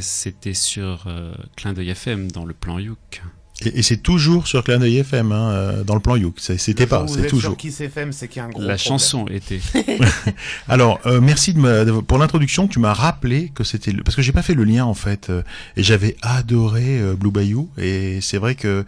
[0.00, 3.22] C'était sur euh, Clin d'œil FM dans le plan Youk.
[3.64, 6.36] Et, et c'est toujours sur Clin d'œil FM, hein, euh, dans le plan Youk.
[6.38, 7.50] C'était pas, c'est toujours.
[7.50, 8.78] sur Kiss FM, c'est qu'il y a un gros La problème.
[8.78, 9.58] chanson était.
[10.68, 12.68] Alors, euh, merci de me, de- pour l'introduction.
[12.68, 15.42] Tu m'as rappelé que c'était parce que j'ai pas fait le lien en fait, euh,
[15.76, 17.68] et j'avais adoré euh, Blue Bayou.
[17.78, 18.84] Et c'est vrai que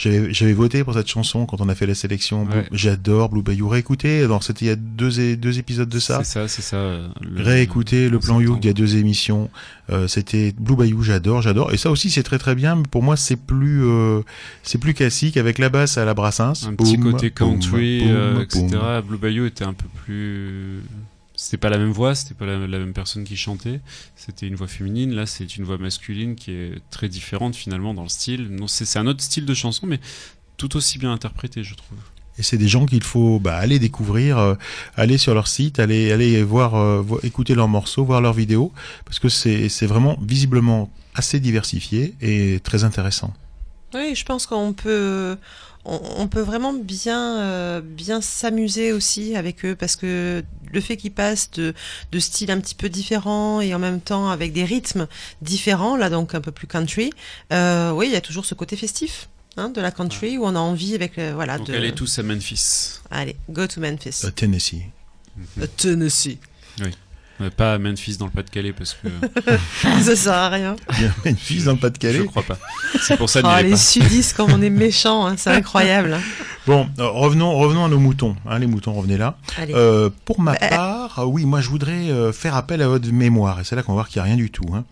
[0.00, 2.44] j'avais voté pour cette chanson quand on a fait la sélection.
[2.44, 2.66] Ouais.
[2.72, 3.68] J'adore Blue Bayou.
[3.68, 6.20] Réécoutez, alors c'était il y a deux épisodes de ça.
[6.24, 6.78] C'est ça, c'est ça.
[7.20, 9.50] le- Réécoutez le plan Youk il y a deux émissions.
[9.90, 11.72] Euh, c'était Blue Bayou, j'adore, j'adore.
[11.72, 12.76] Et ça aussi c'est très très bien.
[12.76, 14.20] Mais pour moi c'est plus euh,
[14.62, 16.66] c'est plus classique avec la basse à la Brassens.
[16.68, 18.68] Un petit Boum, côté country, euh, etc.
[19.06, 20.80] Blue Bayou était un peu plus.
[21.42, 23.80] C'était pas la même voix, c'était pas la, même personne qui chantait.
[24.14, 25.14] C'était une voix féminine.
[25.14, 28.54] Là, c'est une voix masculine qui est très différente finalement dans le style.
[28.66, 30.00] C'est un autre style de chanson, mais
[30.58, 31.96] tout aussi bien interprété, je trouve.
[32.36, 34.54] Et c'est des gens qu'il faut bah, aller découvrir, euh,
[34.96, 38.70] aller sur leur site, aller aller voir, euh, écouter leurs morceaux, voir leurs vidéos,
[39.06, 43.32] parce que c'est vraiment visiblement assez diversifié et très intéressant.
[43.94, 45.36] Oui, je pense qu'on peut,
[45.84, 50.96] on, on peut vraiment bien, euh, bien s'amuser aussi avec eux parce que le fait
[50.96, 51.74] qu'ils passent de,
[52.12, 55.08] de styles un petit peu différents et en même temps avec des rythmes
[55.42, 57.10] différents, là donc un peu plus country,
[57.52, 59.28] euh, oui, il y a toujours ce côté festif.
[59.56, 62.20] Hein, de la country où on a envie avec le- voilà Donc de allez tous
[62.20, 63.00] à Memphis.
[63.10, 64.82] allez go to Memphis À Tennessee.
[65.60, 66.38] A Tennessee
[67.40, 69.08] Euh, Pas à Memphis dans le Pas-de-Calais parce que
[70.02, 72.24] ça sert à rien Il y a fille dans le je Pas-de-Calais.
[72.26, 72.58] crois pas.
[73.00, 73.76] C'est pour ça oh, n'y allez les pas.
[73.76, 76.20] sudistes comme on est méchants hein, c'est incroyable hein.
[76.66, 78.36] Bon, euh, revenons, revenons à nos moutons.
[78.46, 79.38] Hein, les moutons, revenez là.
[79.70, 80.68] Euh, pour ma Bah.
[80.68, 83.82] part, euh, oui, moi je voudrais euh, faire appel à votre mémoire, et c'est là
[83.82, 84.66] qu'on va voir qu'il n'y a rien du tout.
[84.74, 84.84] hein.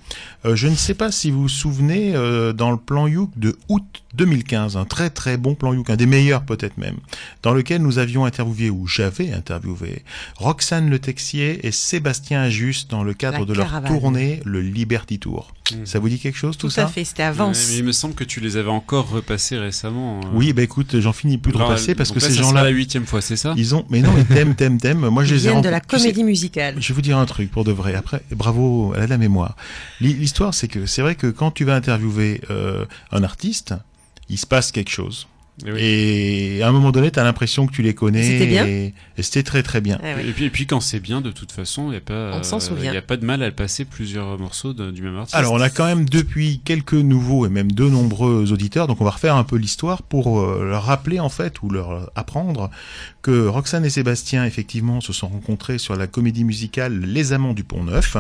[0.47, 3.55] Euh, je ne sais pas si vous vous souvenez euh, dans le plan Youk de
[3.69, 3.85] août
[4.15, 6.97] 2015, un très très bon plan Youk, un des meilleurs peut-être même,
[7.43, 10.05] dans lequel nous avions interviewé, ou j'avais interviewé,
[10.37, 13.99] Roxane Le Texier et Sébastien Ajus dans le cadre La de leur caravane.
[14.01, 15.53] tournée, le Liberty Tour.
[15.73, 15.85] Mhm.
[15.87, 17.67] Ça vous dit quelque chose tout, Tout ça à fait, c'était avance.
[17.71, 20.21] mais il me semble que tu les avais encore repassés récemment.
[20.25, 20.29] euh.
[20.33, 22.71] Oui, bah écoute, j'en finis plus de repasser parce donc que là, ces gens-là, la
[22.71, 23.53] huitième fois, c'est ça?
[23.57, 25.09] Ils ont, mais non, ils t'aiment, t'aiment, t'aiment.
[25.09, 26.75] Moi, je Ils les ai viennent de la rencontrés- tu sais, comédie musicale.
[26.79, 27.95] Je vais vous dire un truc pour de vrai.
[27.95, 29.57] Après, bravo, elle a de la mémoire.
[30.01, 33.75] L'hi- L'histoire, c'est que c'est vrai que quand tu vas interviewer euh, un artiste,
[34.31, 35.27] il se passe quelque chose.
[35.67, 35.79] Eh oui.
[35.81, 38.23] Et à un moment donné, tu as l'impression que tu les connais.
[38.23, 39.99] C'était bien Et, et c'était très très bien.
[40.03, 40.29] Ah oui.
[40.29, 42.33] Et puis, et puis quand c'est bien, de toute façon, il n'y a pas, euh,
[42.95, 45.35] y a pas de mal à passer plusieurs morceaux de- du même artiste.
[45.35, 49.05] Alors, on a quand même depuis quelques nouveaux et même de nombreux auditeurs, donc on
[49.05, 52.71] va refaire un peu l'histoire pour euh, leur rappeler en fait ou leur apprendre
[53.23, 57.65] que Roxane et Sébastien effectivement se sont rencontrés sur la comédie musicale Les Amants du
[57.65, 58.17] Pont Neuf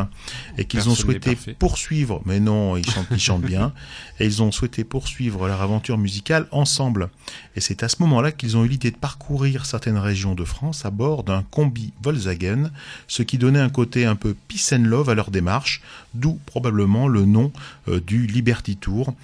[0.58, 3.72] et qu'ils ont souhaité poursuivre, mais non, ils chantent, ils chantent bien,
[4.20, 7.08] et ils ont souhaité poursuivre leur aventure musicale ensemble.
[7.56, 10.84] Et c'est à ce moment-là qu'ils ont eu l'idée de parcourir certaines régions de France
[10.84, 12.70] à bord d'un combi Volkswagen,
[13.06, 15.82] ce qui donnait un côté un peu peace love à leur démarche,
[16.14, 17.52] d'où probablement le nom
[17.88, 19.14] euh, du Liberty Tour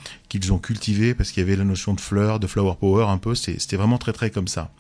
[0.41, 3.19] qu'ils ont cultivé parce qu'il y avait la notion de fleur, de flower power un
[3.19, 4.71] peu, c'était vraiment très très comme ça.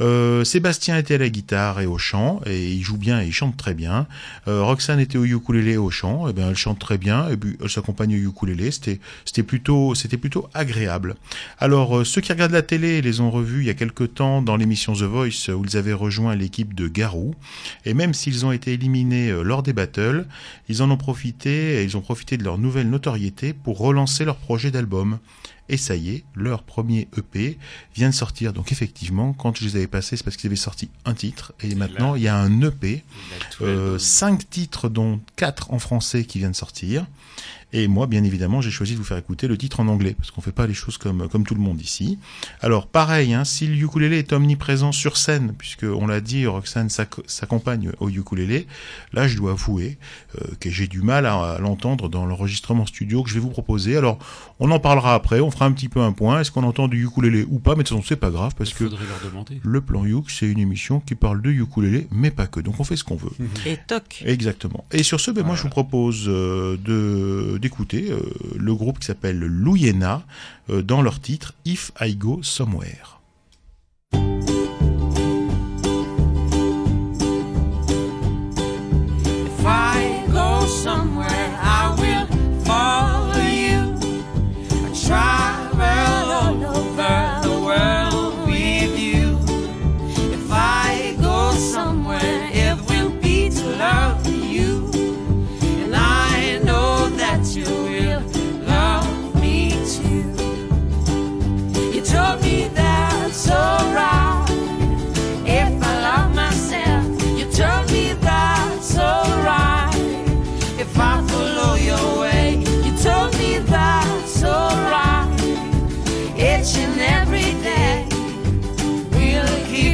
[0.00, 3.32] Euh, Sébastien était à la guitare et au chant, et il joue bien et il
[3.32, 4.06] chante très bien.
[4.48, 7.36] Euh, Roxane était au ukulélé et au chant, et bien elle chante très bien, et
[7.36, 11.16] puis elle s'accompagne au ukulélé, c'était plutôt c'était plutôt agréable.
[11.58, 14.42] Alors euh, ceux qui regardent la télé les ont revus il y a quelque temps
[14.42, 17.34] dans l'émission The Voice où ils avaient rejoint l'équipe de Garou,
[17.84, 20.26] et même s'ils ont été éliminés lors des battles,
[20.68, 24.36] ils en ont profité et ils ont profité de leur nouvelle notoriété pour relancer leur
[24.36, 24.95] projet d'album.
[25.68, 27.58] Et ça y est, leur premier EP
[27.94, 28.52] vient de sortir.
[28.52, 31.54] Donc effectivement, quand je les avais passés, c'est parce qu'ils avaient sorti un titre.
[31.60, 33.02] Et maintenant, il y a un EP,
[33.62, 37.06] euh, cinq titres dont quatre en français qui viennent de sortir.
[37.72, 40.30] Et moi, bien évidemment, j'ai choisi de vous faire écouter le titre en anglais, parce
[40.30, 42.18] qu'on fait pas les choses comme, comme tout le monde ici.
[42.62, 46.88] Alors, pareil, hein, si le ukulélé est omniprésent sur scène, puisque on l'a dit, Roxane
[46.88, 48.66] s'ac- s'accompagne au ukulélé,
[49.12, 49.98] là, je dois avouer
[50.40, 53.50] euh, que j'ai du mal à, à l'entendre dans l'enregistrement studio que je vais vous
[53.50, 53.96] proposer.
[53.96, 54.18] Alors,
[54.60, 56.40] on en parlera après, on fera un petit peu un point.
[56.40, 57.72] Est-ce qu'on entend du ukulélé ou pas?
[57.74, 59.60] Mais de toute façon, c'est pas grave, parce que faudrait leur demander.
[59.62, 62.60] le plan Youk, c'est une émission qui parle de ukulélé, mais pas que.
[62.60, 63.32] Donc, on fait ce qu'on veut.
[63.66, 64.22] Et toc.
[64.24, 64.84] Exactement.
[64.92, 68.20] Et sur ce, ben, moi, je vous propose euh, de d'écouter euh,
[68.56, 70.22] le groupe qui s'appelle Louyena
[70.70, 73.15] euh, dans leur titre If I Go Somewhere.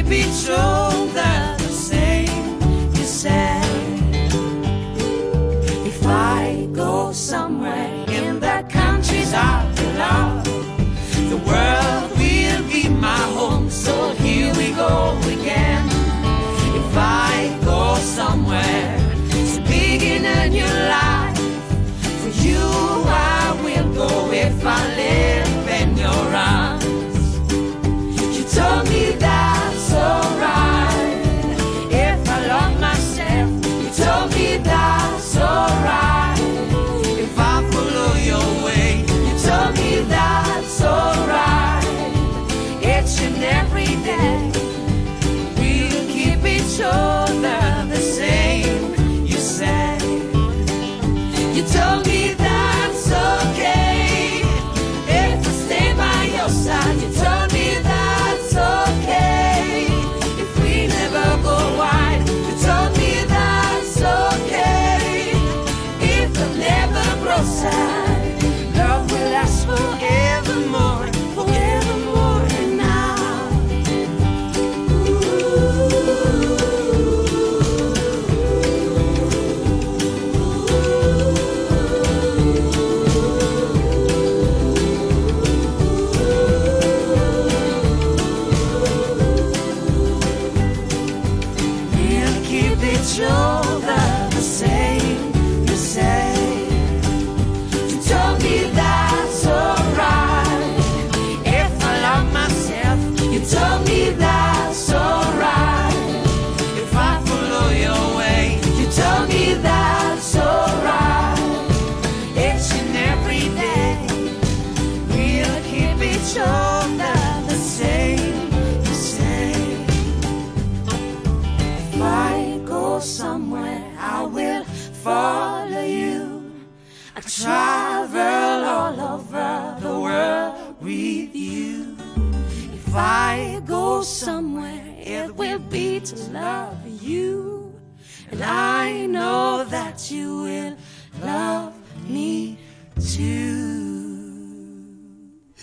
[0.09, 0.72] be true.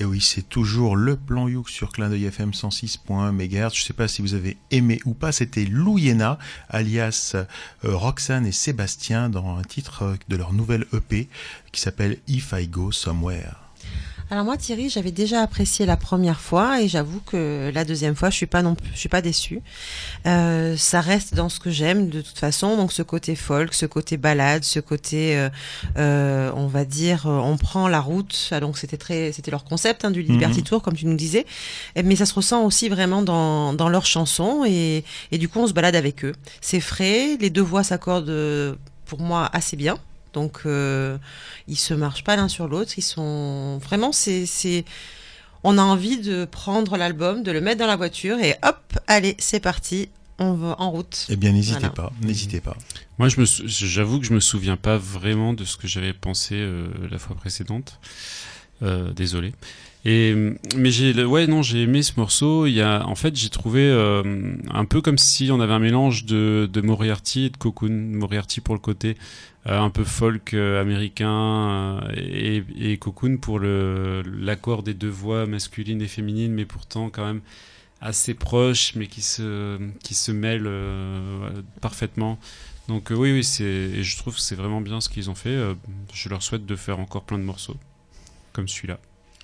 [0.00, 3.74] Et oui, c'est toujours le plan Youk sur Clin d'œil FM 106.1 MHz.
[3.74, 5.30] Je sais pas si vous avez aimé ou pas.
[5.30, 6.38] C'était Louyena,
[6.70, 7.44] alias euh,
[7.84, 11.28] Roxane et Sébastien, dans un titre euh, de leur nouvelle EP
[11.70, 13.69] qui s'appelle If I Go Somewhere.
[14.32, 18.30] Alors moi Thierry, j'avais déjà apprécié la première fois et j'avoue que la deuxième fois,
[18.30, 19.60] je suis pas non plus, je suis pas déçue.
[20.26, 23.86] Euh, ça reste dans ce que j'aime de toute façon, donc ce côté folk, ce
[23.86, 25.48] côté balade, ce côté, euh,
[25.96, 28.50] euh, on va dire, euh, on prend la route.
[28.52, 30.64] Ah, donc c'était très, c'était leur concept hein, du Liberty Mhm.
[30.64, 31.44] Tour, comme tu nous disais,
[32.00, 35.02] mais ça se ressent aussi vraiment dans dans leurs chansons et
[35.32, 36.34] et du coup on se balade avec eux.
[36.60, 38.76] C'est frais, les deux voix s'accordent euh,
[39.06, 39.98] pour moi assez bien.
[40.32, 41.18] Donc euh,
[41.68, 44.84] ils se marchent pas l'un sur l'autre, ils sont vraiment c'est
[45.62, 49.36] on a envie de prendre l'album, de le mettre dans la voiture et hop, allez,
[49.38, 50.08] c'est parti,
[50.38, 51.26] on va en route.
[51.28, 51.90] Eh bien, n'hésitez Voilà.
[51.90, 52.76] pas, n'hésitez pas.
[53.18, 56.14] Moi, je me sou- j'avoue que je me souviens pas vraiment de ce que j'avais
[56.14, 57.98] pensé euh, la fois précédente.
[58.82, 59.52] Euh, désolé.
[60.06, 60.34] Et
[60.76, 62.66] mais j'ai ouais non j'ai aimé ce morceau.
[62.66, 65.78] Il y a en fait j'ai trouvé euh, un peu comme si on avait un
[65.78, 67.90] mélange de, de Moriarty et de Cocoon.
[67.90, 69.16] Moriarty pour le côté
[69.66, 75.44] euh, un peu folk euh, américain et, et Cocoon pour le l'accord des deux voix
[75.46, 77.42] masculines et féminines, mais pourtant quand même
[78.00, 82.38] assez proches, mais qui se qui se euh, parfaitement.
[82.88, 85.58] Donc oui oui c'est et je trouve que c'est vraiment bien ce qu'ils ont fait.
[86.14, 87.76] Je leur souhaite de faire encore plein de morceaux
[88.54, 88.98] comme celui-là.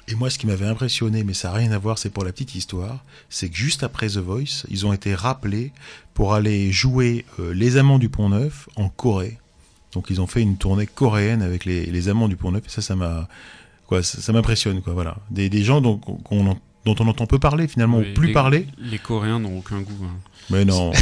[0.09, 2.31] Et moi, ce qui m'avait impressionné, mais ça n'a rien à voir, c'est pour la
[2.33, 5.73] petite histoire, c'est que juste après The Voice, ils ont été rappelés
[6.15, 9.39] pour aller jouer euh, Les Amants du Pont Neuf en Corée.
[9.93, 12.71] Donc ils ont fait une tournée coréenne avec les, les Amants du Pont Neuf, et
[12.71, 13.29] ça, ça m'a,
[13.89, 15.17] quoi, ça, ça m'impressionne, quoi, voilà.
[15.31, 16.01] Des, des gens dont,
[16.85, 18.67] dont on entend peu parler, finalement, Oui, ou plus les- parler.
[18.79, 20.05] Les Coréens n'ont aucun goût.
[20.05, 20.17] hein.
[20.51, 20.93] Mais non.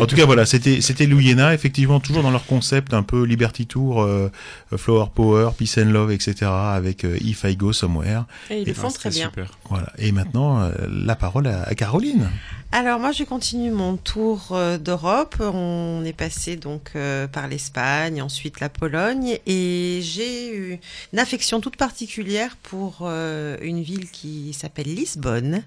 [0.00, 3.66] en tout cas, voilà, c'était c'était Louyena, effectivement, toujours dans leur concept un peu Liberty
[3.66, 4.30] Tour, euh,
[4.76, 8.24] Flower Power, Peace and Love, etc., avec euh, If I Go Somewhere.
[8.50, 9.26] Et ils le font très bien.
[9.26, 9.50] Super.
[9.68, 9.92] Voilà.
[9.98, 12.28] Et maintenant, euh, la parole à, à Caroline.
[12.70, 15.36] Alors moi je continue mon tour euh, d'Europe.
[15.40, 20.78] On est passé donc euh, par l'Espagne, ensuite la Pologne et j'ai eu
[21.14, 25.62] une affection toute particulière pour euh, une ville qui s'appelle Lisbonne.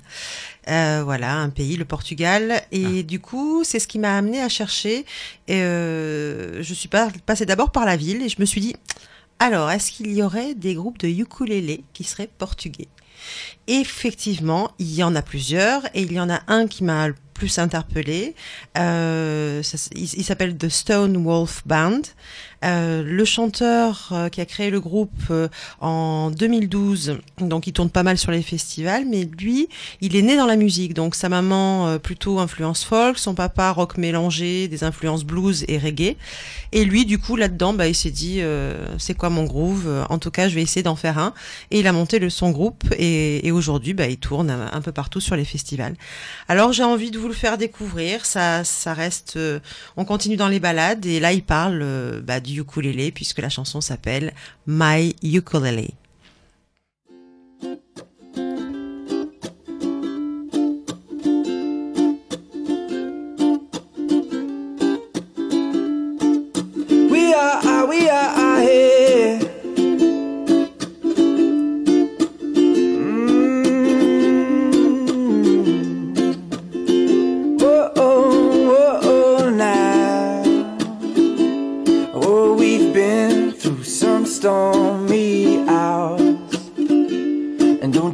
[0.68, 2.62] Euh, voilà, un pays, le Portugal.
[2.72, 5.06] Et du coup, c'est ce qui m'a amené à chercher.
[5.50, 8.74] Euh, je suis pas passée d'abord par la ville et je me suis dit,
[9.38, 12.88] alors, est-ce qu'il y aurait des groupes de ukulélé qui seraient portugais?
[13.68, 17.16] Effectivement, il y en a plusieurs et il y en a un qui m'a le
[17.34, 18.34] plus interpellé.
[18.78, 19.62] Euh,
[19.94, 22.04] il s'appelle The Stone Wolf Band.
[22.64, 25.48] Euh, le chanteur euh, qui a créé le groupe euh,
[25.80, 29.68] en 2012, donc il tourne pas mal sur les festivals, mais lui,
[30.00, 30.94] il est né dans la musique.
[30.94, 35.78] Donc sa maman euh, plutôt influence folk, son papa rock mélangé, des influences blues et
[35.78, 36.16] reggae.
[36.72, 40.06] Et lui, du coup, là-dedans, bah, il s'est dit, euh, c'est quoi mon groove?
[40.10, 41.34] En tout cas, je vais essayer d'en faire un.
[41.72, 45.20] Et il a monté le son groupe et, aujourd'hui, bah, il tourne un, peu partout
[45.20, 45.96] sur les festivals.
[46.48, 48.26] Alors j'ai envie de vous le faire découvrir.
[48.26, 49.38] Ça, ça reste.
[49.98, 53.82] on continue dans les balades et là, il parle bah, du ukulélé puisque la chanson
[53.82, 54.34] s'appelle
[54.68, 55.92] My Ukulele.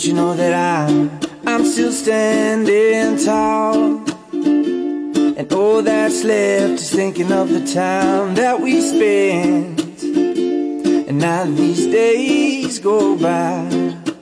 [0.07, 3.97] You know that I'm, I'm still standing tall.
[4.31, 10.01] And all that's left is thinking of the time that we spent.
[10.03, 13.67] And now these days go by.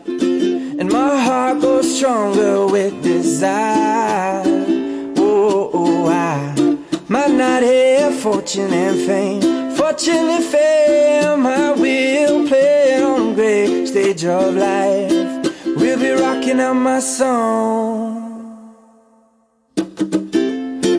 [0.08, 4.42] And my heart goes stronger with desire.
[5.18, 6.56] Oh, oh, I
[7.08, 9.76] might not have fortune and fame.
[9.76, 15.15] Fortune and fame, I will play on the great stage of life.
[15.98, 18.76] We'll be rocking out my song.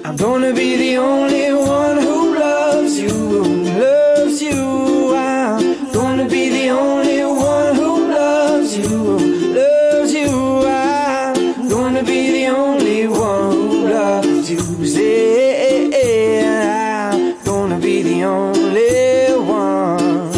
[0.07, 3.42] I'm gonna be the only one who loves you, who
[3.78, 5.14] loves you.
[5.14, 9.18] I'm gonna be the only one who loves you, who
[9.55, 10.64] loves you.
[10.66, 14.62] I'm gonna be the only one who loves you.
[14.97, 20.32] Yeah, I'm gonna be the only one.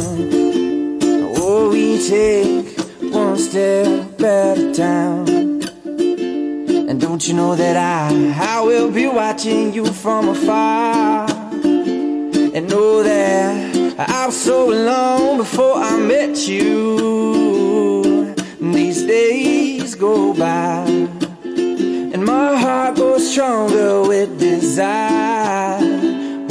[1.36, 2.76] Oh, only take
[3.12, 4.07] one step
[4.80, 5.60] And
[7.00, 11.28] don't you know that I, I will be watching you from afar?
[11.30, 18.34] And know that I was so alone before I met you.
[18.60, 20.84] These days go by,
[21.44, 25.78] and my heart grows stronger with desire.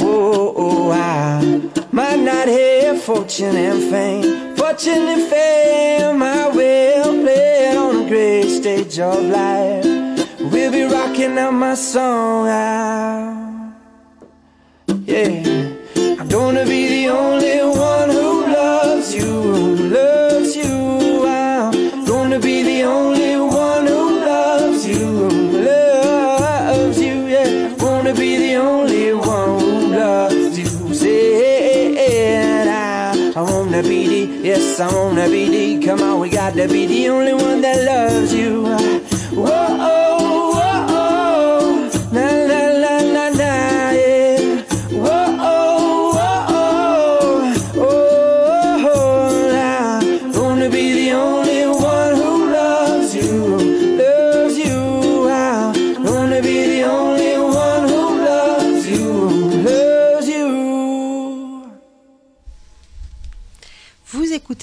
[0.00, 1.42] Oh, oh, I
[1.90, 6.22] might not have fortune and fame, fortune and fame.
[6.22, 9.84] I will play on the great stage of life.
[10.40, 13.72] We'll be rocking out my song out.
[15.06, 15.67] Yeah,
[34.80, 35.86] I wanna be the.
[35.86, 38.62] Come on, we got to be the only one that loves you.
[39.34, 39.97] Whoa, oh.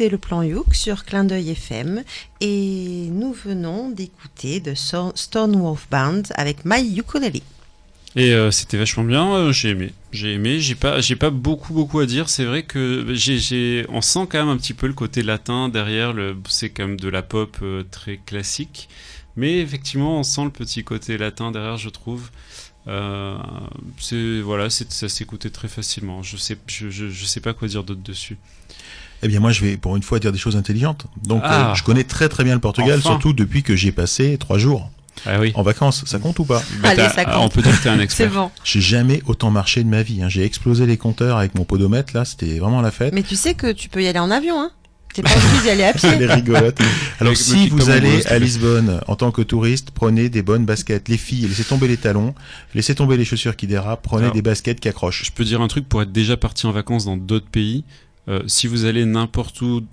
[0.04, 2.04] Le plan Youk sur Clin d'œil FM
[2.42, 7.42] et nous venons d'écouter de So- Stone Wolf Band avec My Ukulele.
[8.18, 9.92] Et euh, c'était vachement bien, euh, j'ai aimé.
[10.12, 12.30] J'ai aimé, j'ai pas, j'ai pas beaucoup beaucoup à dire.
[12.30, 16.14] C'est vrai que j'ai, on sent quand même un petit peu le côté latin derrière.
[16.14, 18.88] Le, c'est quand même de la pop euh, très classique,
[19.36, 22.30] mais effectivement on sent le petit côté latin derrière, je trouve.
[24.00, 26.22] C'est voilà, ça s'écoutait très facilement.
[26.24, 28.38] Je sais, je, je sais pas quoi dire d'autre dessus.
[29.24, 31.08] Eh bien, moi, je vais pour une fois dire des choses intelligentes.
[31.26, 31.72] Donc, Ah.
[31.72, 33.10] euh, je connais très très bien le Portugal, Enfin.
[33.12, 34.92] surtout depuis que j'y ai passé trois jours
[35.26, 35.52] Ah oui.
[35.56, 36.04] en vacances.
[36.06, 37.36] Ça compte ou pas Bah, Allez, ça ah, compte.
[37.46, 38.30] on peut dire que t'es un expert.
[38.30, 38.52] C'est bon.
[38.64, 40.22] J'ai jamais autant marché de ma vie.
[40.22, 40.30] hein.
[40.30, 42.14] J'ai explosé les compteurs avec mon podomètre.
[42.16, 43.14] Là, c'était vraiment la fête.
[43.14, 44.72] Mais tu sais que tu peux y aller en avion, hein
[45.14, 46.10] T'es pas obligé d'y aller à pied.
[46.14, 46.78] Elle est rigolote.
[47.22, 48.38] Alors, Avec- si vous allez à.
[48.38, 51.08] Lisbonne en tant que touriste, prenez des bonnes baskets.
[51.08, 52.36] Les filles, laissez tomber les talons,
[52.74, 55.24] laissez tomber les chaussures qui dérapent, prenez Alors, des baskets qui accrochent.
[55.24, 57.86] Je peux dire un truc pour être déjà parti en vacances dans d'autres pays.
[58.30, 59.84] Euh, si vous allez n'importe où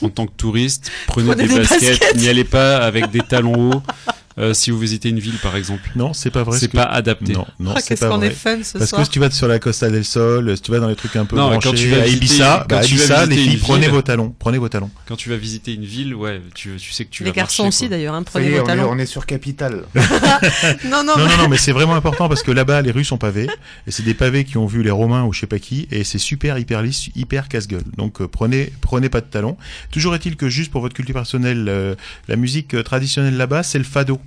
[0.00, 1.98] en tant que touriste, prenez, Prenez des, des baskets.
[2.00, 2.16] baskets.
[2.16, 3.82] N'y allez pas avec des talons hauts.
[4.38, 6.58] euh, si vous visitez une ville, par exemple, Non, c'est pas vrai.
[6.58, 7.32] c'est ce que- pas adapté.
[7.32, 8.28] Non, non, Ah, c'est Qu'est-ce pas qu'on vrai.
[8.28, 9.00] est fun ce Parce soir.
[9.00, 11.16] que si tu vas sur la Costa del Sol, si tu vas dans les trucs
[11.16, 13.56] un peu Non, branchés, quand tu vas à Ibiza, quand bah, tu vas les filles,
[13.58, 14.90] prenez vos talons, prenez vos talons.
[15.06, 17.64] Quand tu vas visiter une ville, ouais, tu, tu sais que tu Les vas garçons
[17.64, 18.88] marcher, aussi d'ailleurs, hein, Ça prenez y est, vos on est, talons.
[18.90, 19.84] on est sur Capital.
[20.84, 23.18] Non, non, Non, non, non, mais c'est vraiment important parce que là-bas, les rues sont
[23.18, 23.48] pavées
[23.86, 26.04] et c'est des pavés qui ont vu les Romains ou je sais pas qui et
[26.04, 27.82] c'est super hyper lisse, hyper casse-gueule.
[27.96, 29.56] Donc euh, prenez, prenez pas de talons.
[29.90, 31.94] Toujours est-il que juste pour votre culture personnelle, euh,
[32.28, 34.20] la musique traditionnelle là-bas, c'est le fado.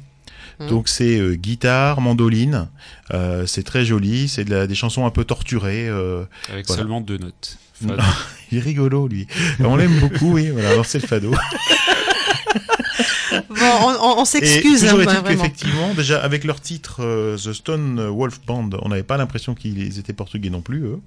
[0.60, 0.68] Mhm.
[0.70, 2.68] Donc c'est euh, guitare, mandoline,
[3.14, 5.88] euh, c'est très joli, c'est de des chansons un peu torturées.
[5.90, 6.82] euh, Avec Voilà.
[6.82, 7.58] seulement deux notes.
[8.52, 9.28] Il est rigolo lui.
[9.60, 10.50] On l'aime beaucoup, oui.
[10.50, 11.34] Voilà, alors c'est le fado.
[13.50, 18.70] Bon, on, s'excuse, toujours hein, qu'effectivement, déjà avec leur titre euh, The Stone Wolf Band,
[18.82, 20.84] on n'avait pas l'impression qu'ils étaient portugais non plus.
[20.84, 21.00] Eux.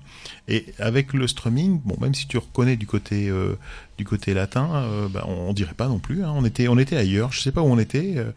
[0.49, 3.57] Et avec le strumming, bon, même si tu reconnais du côté euh,
[3.99, 6.23] du côté latin, euh, bah, on, on dirait pas non plus.
[6.25, 6.33] hein.
[6.35, 7.33] On était on était ailleurs.
[7.33, 8.15] Je sais pas où on était.
[8.17, 8.31] euh,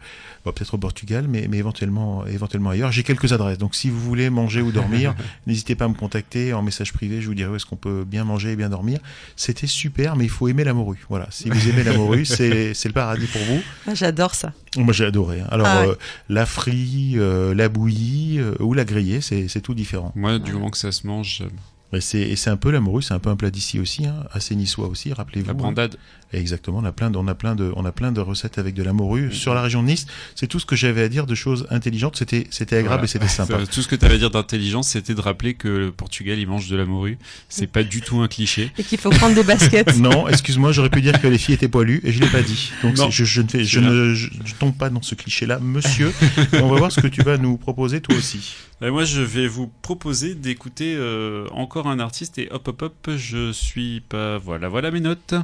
[0.44, 2.90] bon, peut-être au Portugal, mais, mais éventuellement éventuellement ailleurs.
[2.92, 3.58] J'ai quelques adresses.
[3.58, 5.14] Donc si vous voulez manger ou dormir,
[5.46, 7.20] n'hésitez pas à me contacter en message privé.
[7.22, 8.98] Je vous dirai où est-ce qu'on peut bien manger et bien dormir.
[9.36, 11.04] C'était super, mais il faut aimer la morue.
[11.08, 11.28] Voilà.
[11.30, 13.62] Si vous aimez la morue, c'est c'est le paradis pour vous.
[13.86, 14.52] Ah, J'adore ça.
[14.76, 15.40] Moi j'ai adoré.
[15.40, 15.46] hein.
[15.50, 15.88] Alors Ah ouais.
[15.90, 15.94] euh,
[16.28, 20.12] la frite, euh, la bouillie euh, ou la grillée, c'est c'est tout différent.
[20.16, 21.50] Moi, du moment que ça se mange, j'aime.
[21.94, 24.06] Et c'est et c'est un peu la morue, c'est un peu un plat d'ici aussi,
[24.06, 25.46] hein, assez niçois aussi, rappelez-vous.
[25.46, 25.56] La hein.
[25.56, 25.96] brandade.
[26.32, 28.74] Exactement, on a plein de, on a plein de, on a plein de recettes avec
[28.74, 30.06] de la morue sur la région de Nice.
[30.34, 32.16] C'est tout ce que j'avais à dire de choses intelligentes.
[32.16, 33.04] C'était c'était agréable Voilà.
[33.04, 33.58] et c'était sympa.
[33.70, 36.46] Tout ce que tu avais à dire d'intelligence, c'était de rappeler que le Portugal, il
[36.46, 37.18] mange de la morue.
[37.50, 38.70] C'est pas du tout un cliché.
[38.78, 39.96] Et qu'il faut prendre des baskets.
[40.02, 42.72] Non, excuse-moi, j'aurais pu dire que les filles étaient poilues et je l'ai pas dit.
[42.82, 46.12] Donc je, je ne fais, je ne je, je tombe pas dans ce cliché-là, monsieur.
[46.54, 48.54] On va voir ce que tu vas nous proposer toi aussi.
[48.82, 53.10] Et moi, je vais vous proposer d'écouter euh, encore un artiste et hop, hop, hop,
[53.16, 54.38] je suis pas.
[54.38, 55.34] Voilà, voilà mes notes.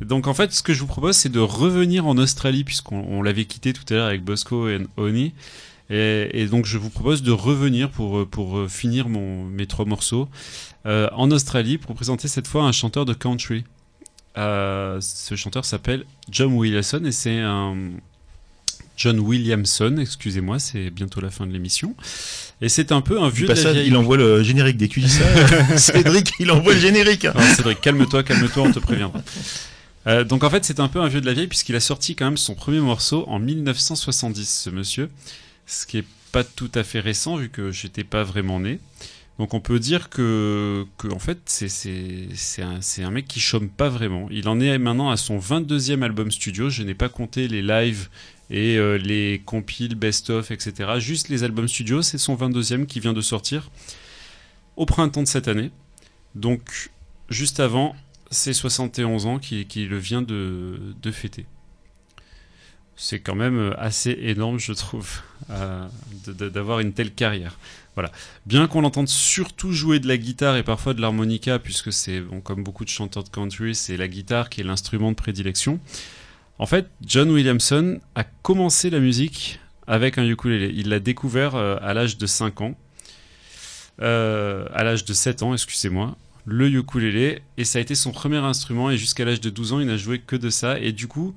[0.00, 3.20] Donc, en fait, ce que je vous propose, c'est de revenir en Australie, puisqu'on on
[3.22, 5.34] l'avait quitté tout à l'heure avec Bosco et Oni.
[5.90, 10.28] Et, donc, je vous propose de revenir pour, pour finir mon, mes trois morceaux
[10.86, 13.64] euh, en Australie pour présenter cette fois un chanteur de country.
[14.36, 17.76] Euh, ce chanteur s'appelle John Williamson et c'est un.
[18.98, 21.94] John Williamson, excusez-moi, c'est bientôt la fin de l'émission.
[22.60, 23.86] Et c'est un peu un vieux de la vieille.
[23.86, 25.24] il envoie le générique dis ça.
[25.78, 27.26] Cédric, il envoie le générique.
[27.56, 29.22] Cédric, calme-toi, calme-toi, on te préviendra.
[30.08, 32.16] Euh, donc en fait, c'est un peu un vieux de la vieille puisqu'il a sorti
[32.16, 35.08] quand même son premier morceau en 1970, ce monsieur,
[35.66, 38.80] ce qui est pas tout à fait récent vu que j'étais pas vraiment né.
[39.38, 41.68] Donc on peut dire que, que en fait c'est
[42.62, 44.26] un, c'est un mec qui chôme pas vraiment.
[44.32, 46.68] Il en est maintenant à son 22e album studio.
[46.68, 48.08] Je n'ai pas compté les lives
[48.50, 50.92] et euh, les compiles, best-of, etc.
[50.98, 53.70] Juste les albums studio, c'est son 22e qui vient de sortir
[54.76, 55.70] au printemps de cette année.
[56.34, 56.90] Donc
[57.28, 57.94] juste avant
[58.30, 61.46] ses 71 ans qui, qui le vient de, fêter.
[62.96, 65.20] C'est quand même assez énorme, je trouve,
[65.50, 65.86] euh,
[66.26, 67.58] d'avoir une telle carrière.
[67.94, 68.12] Voilà.
[68.46, 72.40] Bien qu'on l'entende surtout jouer de la guitare et parfois de l'harmonica, puisque c'est, bon,
[72.40, 75.80] comme beaucoup de chanteurs de country, c'est la guitare qui est l'instrument de prédilection.
[76.58, 80.72] En fait, John Williamson a commencé la musique avec un ukulélé.
[80.74, 82.74] Il l'a découvert euh, à l'âge de 5 ans.
[84.00, 88.38] Euh, à l'âge de 7 ans, excusez-moi, le ukulélé, et ça a été son premier
[88.38, 91.08] instrument, et jusqu'à l'âge de 12 ans, il n'a joué que de ça, et du
[91.08, 91.34] coup,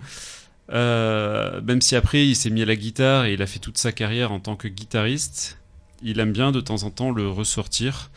[0.71, 3.77] euh, même si après il s'est mis à la guitare et il a fait toute
[3.77, 5.57] sa carrière en tant que guitariste,
[6.01, 8.09] il aime bien de temps en temps le ressortir.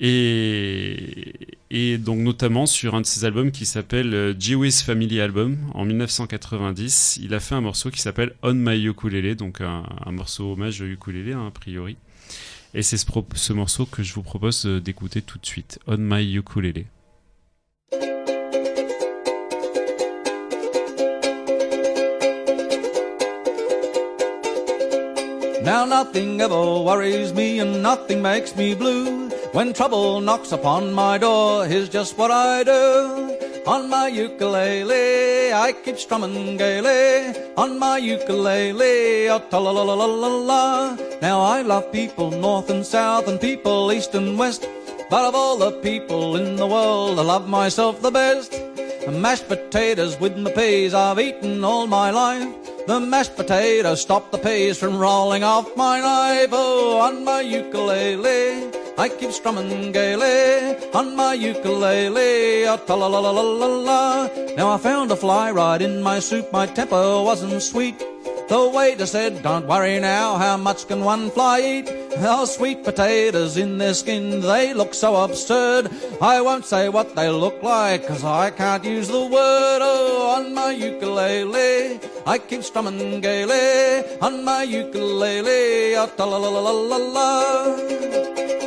[0.00, 5.84] Et, donc notamment sur un de ses albums qui s'appelle euh, Jewish Family Album en
[5.84, 10.80] 1990, il a fait un morceau qui s'appelle On My Ukulele, donc un, morceau hommage
[10.80, 11.96] au ukulélé hein, a priori.
[12.74, 15.98] Et c'est ce, ce morceau que je vous propose euh, d'écouter tout de suite, On
[15.98, 16.86] My Ukulele.
[25.62, 29.30] Now nothing ever worries me and nothing makes me blue.
[29.52, 33.36] When trouble knocks upon my door, here's just what I do.
[33.66, 37.36] On my ukulele, I keep strumming gaily.
[37.58, 40.96] On my ukulele, a ta la la la la la la.
[41.20, 44.66] Now I love people north and south and people east and west.
[45.10, 48.52] But of all the people in the world, I love myself the best.
[48.52, 52.48] The mashed potatoes with my peas I've eaten all my life.
[52.86, 56.48] The mashed potatoes stop the peas from rolling off my knife.
[56.52, 60.76] Oh, on my ukulele, I keep strumming gaily.
[60.92, 64.28] On my ukulele, a ta la la la la la la.
[64.56, 66.52] Now I found a fly right in my soup.
[66.52, 67.98] My temper wasn't sweet.
[68.48, 71.90] The waiter said, Don't worry now, how much can one fly eat?
[72.18, 75.90] How sweet potatoes in their skin, they look so absurd.
[76.20, 79.80] I won't say what they look like, cause I can't use the word.
[79.80, 84.04] Oh, on my ukulele, I keep strumming gaily.
[84.20, 88.61] On my ukulele, a ta la la la la la la.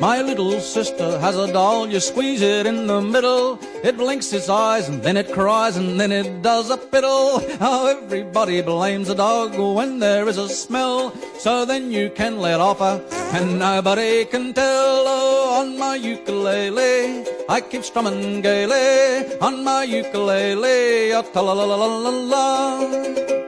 [0.00, 3.58] My little sister has a doll, you squeeze it in the middle.
[3.84, 7.40] It blinks its eyes and then it cries and then it does a fiddle.
[7.58, 11.12] How everybody blames a dog when there is a smell.
[11.38, 15.04] So then you can let off a and nobody can tell.
[15.06, 19.38] Oh, on my ukulele, I keep strumming gaily.
[19.42, 23.39] On my ukulele, a ta la la la la la la.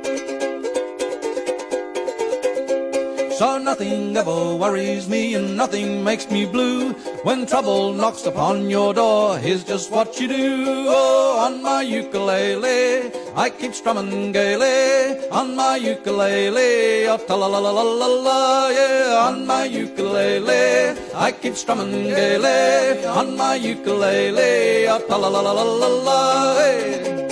[3.42, 6.92] So nothing ever worries me and nothing makes me blue.
[7.24, 10.84] When trouble knocks upon your door, here's just what you do.
[10.86, 15.28] Oh, on my ukulele, I keep strumming gaily.
[15.30, 19.26] On my ukulele, oh, ta la la la la la la, yeah.
[19.26, 23.04] On my ukulele, I keep strumming gaily.
[23.06, 27.31] On my ukulele, oh, ta la la la la la la, hey.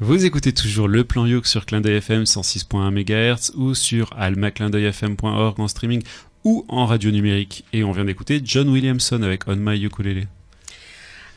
[0.00, 5.58] Vous écoutez toujours le plan Yoke sur Clin d'œil FM 106.1 MHz ou sur almaclindeuilfm.org
[5.58, 6.04] en streaming
[6.44, 7.64] ou en radio numérique.
[7.72, 10.28] Et on vient d'écouter John Williamson avec On My Ukulele.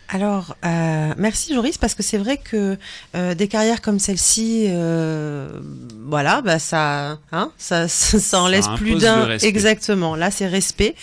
[0.09, 2.77] Alors, euh, merci Joris, parce que c'est vrai que
[3.15, 5.59] euh, des carrières comme celle-ci, euh,
[6.05, 9.37] voilà, bah ça, hein, ça, ça, ça en laisse plus d'un.
[9.39, 10.15] Exactement.
[10.15, 10.93] Là, c'est respect.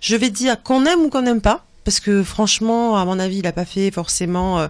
[0.00, 1.66] Je vais dire qu'on aime ou qu'on n'aime pas.
[1.84, 4.60] Parce que franchement, à mon avis, il a pas fait forcément.
[4.60, 4.68] euh,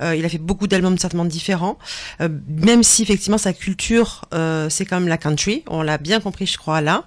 [0.00, 1.78] euh, il a fait beaucoup d'albums certainement différents.
[2.20, 5.62] Euh, même si effectivement sa culture, euh, c'est même la country.
[5.68, 7.04] On l'a bien compris, je crois là.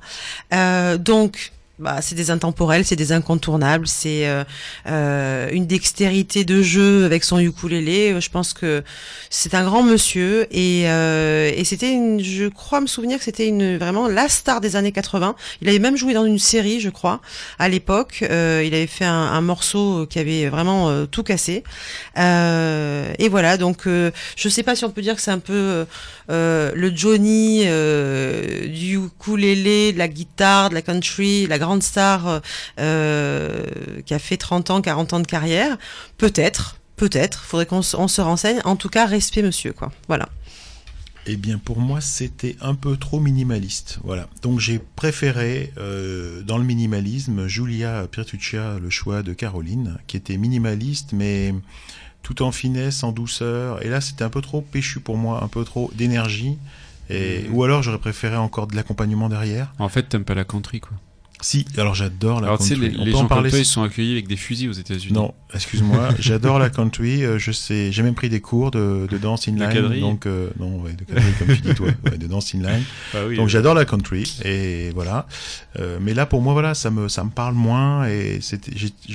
[0.54, 1.52] Euh, donc.
[1.80, 4.44] Bah, c'est des intemporels, c'est des incontournables, c'est euh,
[4.88, 8.14] euh, une dextérité de jeu avec son ukulélé.
[8.14, 8.84] Euh, Je pense que
[9.30, 13.78] c'est un grand monsieur et, euh, et c'était, je crois me souvenir que c'était une
[13.78, 15.36] vraiment la star des années 80.
[15.62, 17.22] Il avait même joué dans une série, je crois,
[17.60, 18.26] à l'époque.
[18.28, 21.64] Euh, il avait fait un, morceau qui avait vraiment tout cassé.
[22.16, 25.86] Et voilà, donc je sais pas si on peut dire que c'est un peu
[26.28, 27.66] le Johnny
[28.68, 32.40] du ukulélé, de la guitare, de la country, grande star euh,
[32.80, 35.78] euh, qui a fait 30 ans, 40 ans de carrière.
[36.18, 37.44] Peut-être, peut-être.
[37.44, 38.60] Faudrait qu'on se renseigne.
[38.66, 39.92] En tout cas, respect, monsieur, quoi.
[40.08, 40.30] Voilà.
[41.30, 44.00] Eh bien, pour moi, c'était un peu trop minimaliste.
[44.06, 44.30] Voilà.
[44.42, 50.38] Donc, j'ai préféré, euh, dans le minimalisme, Julia Pirtuccia, le choix de Caroline, qui était
[50.38, 51.54] minimaliste, mais
[52.24, 53.86] tout en finesse, en douceur.
[53.86, 56.58] Et là, c'était un peu trop péchu pour moi, un peu trop d'énergie.
[57.10, 57.46] Et.
[57.52, 59.74] Ou alors, j'aurais préféré encore de l'accompagnement derrière.
[59.80, 60.98] En fait, t'aimes pas la country, quoi.
[61.40, 62.90] Si, alors j'adore la Alors, tu sais, country.
[62.90, 64.38] les, On les peut en gens comme parler toi, si- ils sont accueillis avec des
[64.38, 65.14] fusils aux États-Unis.
[65.14, 67.24] Non, excuse-moi, j'adore la country.
[67.24, 69.70] euh, je sais, j'ai même pris des cours de, de danse De inline.
[69.70, 72.82] quadrille donc euh, non, ouais, de quadrille comme tu dis toi, ouais, de danse inline.
[73.14, 73.50] Ah oui, donc euh.
[73.50, 75.28] j'adore la country et voilà.
[75.80, 78.40] Euh, mais là pour moi voilà, ça me ça me parle moins et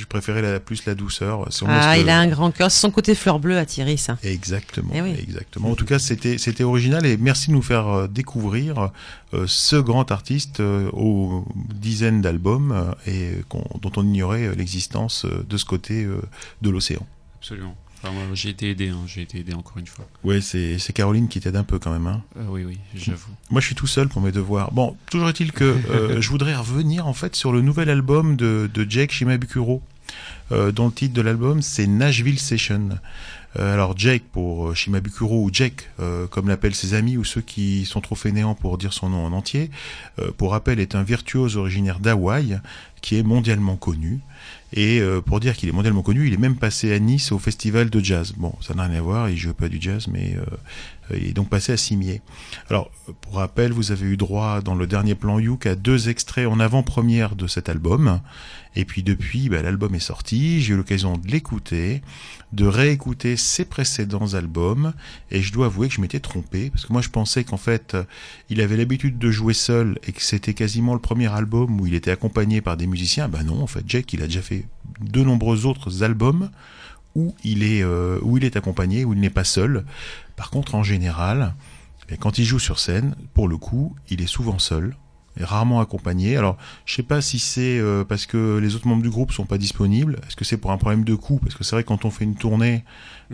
[0.08, 1.48] préféré la, plus la douceur.
[1.66, 2.70] Ah, il a un grand cœur.
[2.70, 4.16] C'est son côté fleur bleue Thierry, ça.
[4.22, 5.14] Exactement, Eh oui.
[5.20, 5.70] exactement.
[5.70, 8.90] En tout cas, c'était c'était original et merci de nous faire découvrir
[9.34, 13.30] euh, ce grand artiste euh, aux dizaines d'albums euh, et
[13.80, 16.20] dont on ignorait euh, l'existence euh, de ce côté euh,
[16.60, 17.06] de l'océan.
[17.38, 17.76] Absolument.
[18.04, 20.04] Enfin, j'ai été aidé, hein, j'ai été aidé encore une fois.
[20.24, 22.08] Ouais, c'est Caroline qui t'aide un peu quand même.
[22.08, 22.22] Hein.
[22.36, 23.30] Ah oui, oui, j'avoue.
[23.50, 24.72] Moi, je suis tout seul pour mes devoirs.
[24.72, 28.68] Bon, toujours est-il que euh, je voudrais revenir en fait sur le nouvel album de,
[28.74, 29.82] de Jake Shimabukuro,
[30.50, 32.98] euh, dont le titre de l'album c'est Nashville Session.
[33.58, 37.40] Euh, alors Jake pour euh, Shimabukuro ou Jake, euh, comme l'appellent ses amis ou ceux
[37.40, 39.70] qui sont trop fainéants pour dire son nom en entier,
[40.36, 42.60] pour rappel est un virtuose originaire d'Hawaï
[43.00, 44.20] qui est mondialement connu.
[44.74, 47.90] Et pour dire qu'il est mondialement connu, il est même passé à Nice au festival
[47.90, 48.32] de jazz.
[48.36, 50.36] Bon, ça n'a rien à voir, il joue pas du jazz, mais
[51.16, 52.22] il est donc passé à Cimier.
[52.68, 52.90] Alors,
[53.20, 56.60] pour rappel, vous avez eu droit dans le dernier plan Youk à deux extraits en
[56.60, 58.20] avant-première de cet album.
[58.74, 62.00] Et puis depuis, bah, l'album est sorti, j'ai eu l'occasion de l'écouter,
[62.52, 64.94] de réécouter ses précédents albums,
[65.30, 67.96] et je dois avouer que je m'étais trompé, parce que moi je pensais qu'en fait,
[68.48, 71.94] il avait l'habitude de jouer seul, et que c'était quasiment le premier album où il
[71.94, 73.28] était accompagné par des musiciens.
[73.28, 74.66] Bah non, en fait, Jack, il a déjà fait
[75.00, 76.50] de nombreux autres albums
[77.14, 79.84] où il est, euh, où il est accompagné, où il n'est pas seul.
[80.36, 81.54] Par contre, en général,
[82.08, 84.94] et quand il joue sur scène, pour le coup, il est souvent seul,
[85.40, 86.36] et rarement accompagné.
[86.36, 89.46] Alors, je sais pas si c'est euh, parce que les autres membres du groupe sont
[89.46, 90.20] pas disponibles.
[90.26, 91.38] Est-ce que c'est pour un problème de coût?
[91.38, 92.84] Parce que c'est vrai que quand on fait une tournée,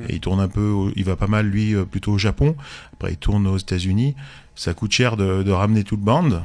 [0.08, 2.54] et il tourne un peu, il va pas mal lui euh, plutôt au Japon.
[2.92, 4.14] Après, il tourne aux États-Unis.
[4.54, 6.42] Ça coûte cher de, de ramener toute bande.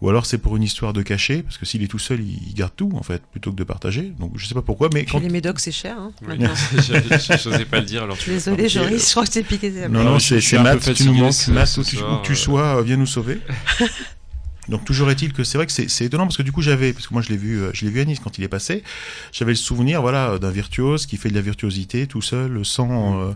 [0.00, 2.54] Ou alors c'est pour une histoire de cachet, parce que s'il est tout seul, il
[2.54, 4.12] garde tout en fait, plutôt que de partager.
[4.18, 5.96] Donc je sais pas pourquoi, mais quand les médocs, c'est cher.
[5.98, 6.36] Hein, Oui.
[6.76, 8.68] Je- J'osais pas le dire, alors tu Désolé.
[8.68, 9.70] Joris, je crois que t'es piqué.
[9.70, 11.48] des Non, non, c'est Matt, tu nous manques.
[11.48, 12.34] Matt, ce où tu, soir, où tu euh.
[12.34, 13.40] sois, euh, viens nous sauver.
[14.68, 16.92] Donc toujours est-il que c'est vrai que c'est c'est étonnant parce que du coup j'avais
[16.92, 18.48] parce que moi je l'ai vu euh, je l'ai vu à Nice quand il est
[18.48, 18.84] passé
[19.32, 23.32] j'avais le souvenir voilà d'un virtuose qui fait de la virtuosité tout seul sans euh,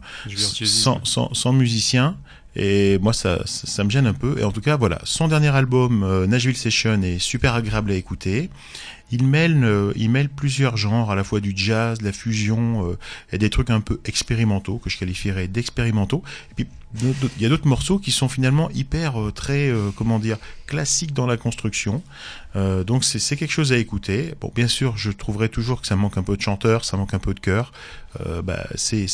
[0.64, 2.16] sans sans musicien
[2.57, 4.39] et moi ça, ça me gêne un peu.
[4.39, 4.99] Et en tout cas voilà.
[5.05, 8.51] Son dernier album euh, Nashville Session est super agréable à écouter.
[9.12, 12.91] Il mêle, euh, il mêle plusieurs genres, à la fois du jazz, de la fusion,
[12.91, 12.99] euh,
[13.33, 16.24] et des trucs un peu expérimentaux, que je qualifierais d'expérimentaux.
[17.02, 21.12] Il y a d'autres morceaux qui sont finalement hyper, euh, très, euh, comment dire, classiques
[21.12, 22.02] dans la construction.
[22.56, 24.35] Euh, donc c'est quelque chose à écouter.
[24.40, 27.14] Bon, bien sûr, je trouverai toujours que ça manque un peu de chanteur, ça manque
[27.14, 27.73] un peu de cœur.
[28.24, 29.06] Euh, bah, c'est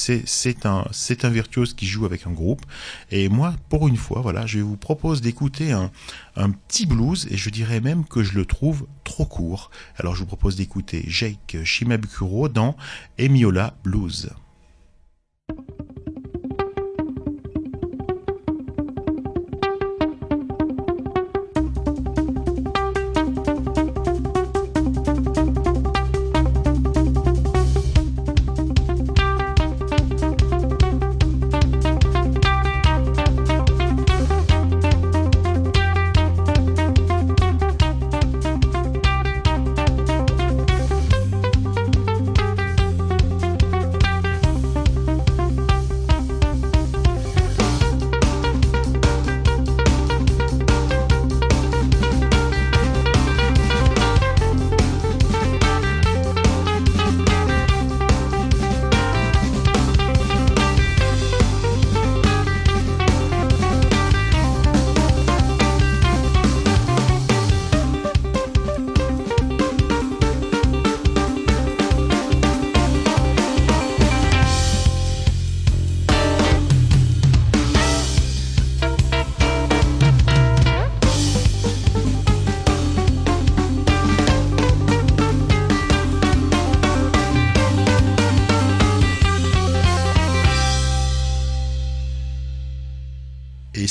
[0.65, 2.63] un c'est un virtuose qui joue avec un groupe.
[3.11, 5.91] Et moi, pour une fois, voilà, je vous propose d'écouter un
[6.37, 9.71] un petit blues et je dirais même que je le trouve trop court.
[9.97, 12.77] Alors je vous propose d'écouter Jake Shimabukuro dans
[13.19, 14.31] Emiola Blues.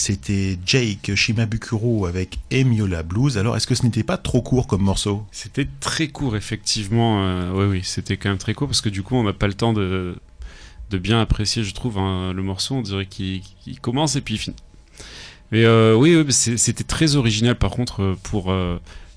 [0.02, 3.38] C'était Jake Shimabukuro avec Emiola Blues.
[3.38, 5.28] Alors, est-ce que ce n'était pas trop court comme morceau?
[5.32, 7.24] C'était très court, effectivement.
[7.24, 9.46] Euh, oui, oui, c'était quand même très court parce que du coup, on n'a pas
[9.46, 10.16] le temps de,
[10.90, 12.76] de bien apprécier, je trouve, hein, le morceau.
[12.76, 13.44] On dirait qu'il
[13.80, 14.56] commence et puis il finit.
[15.52, 18.52] Mais euh, oui, oui, c'était très original par contre euh, pour,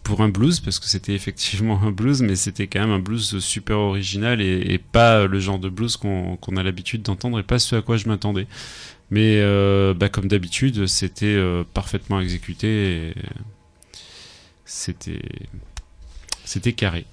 [0.02, 3.38] pour un blues parce que c'était effectivement un blues, mais c'était quand même un blues
[3.38, 7.58] super original et, pas le genre de blues qu'on qu'on a l'habitude d'entendre et pas
[7.58, 8.46] ce à quoi je m'attendais.
[9.14, 13.14] Mais euh, bah, comme d'habitude, c'était euh, parfaitement exécuté.
[14.64, 15.22] C'était
[16.72, 17.06] carré.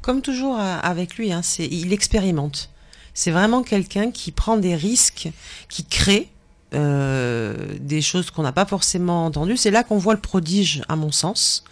[0.00, 2.70] Comme toujours euh, avec lui, hein, il expérimente.
[3.14, 5.28] C'est vraiment quelqu'un qui prend des risques,
[5.68, 6.28] qui crée
[6.72, 9.56] des choses qu'on n'a pas forcément entendues.
[9.56, 11.62] C'est là qu'on voit le prodige, à mon sens,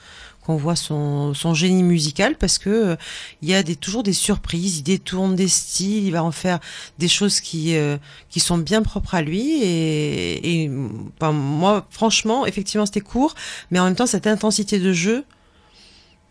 [0.46, 2.96] qu'on voit son, son génie musical, parce que euh,
[3.42, 6.60] il y a des, toujours des surprises, il détourne des styles, il va en faire
[6.98, 7.96] des choses qui, euh,
[8.30, 9.60] qui sont bien propres à lui.
[9.64, 10.70] Et, et
[11.20, 13.34] ben, moi, franchement, effectivement, c'était court,
[13.72, 15.24] mais en même temps, cette intensité de jeu,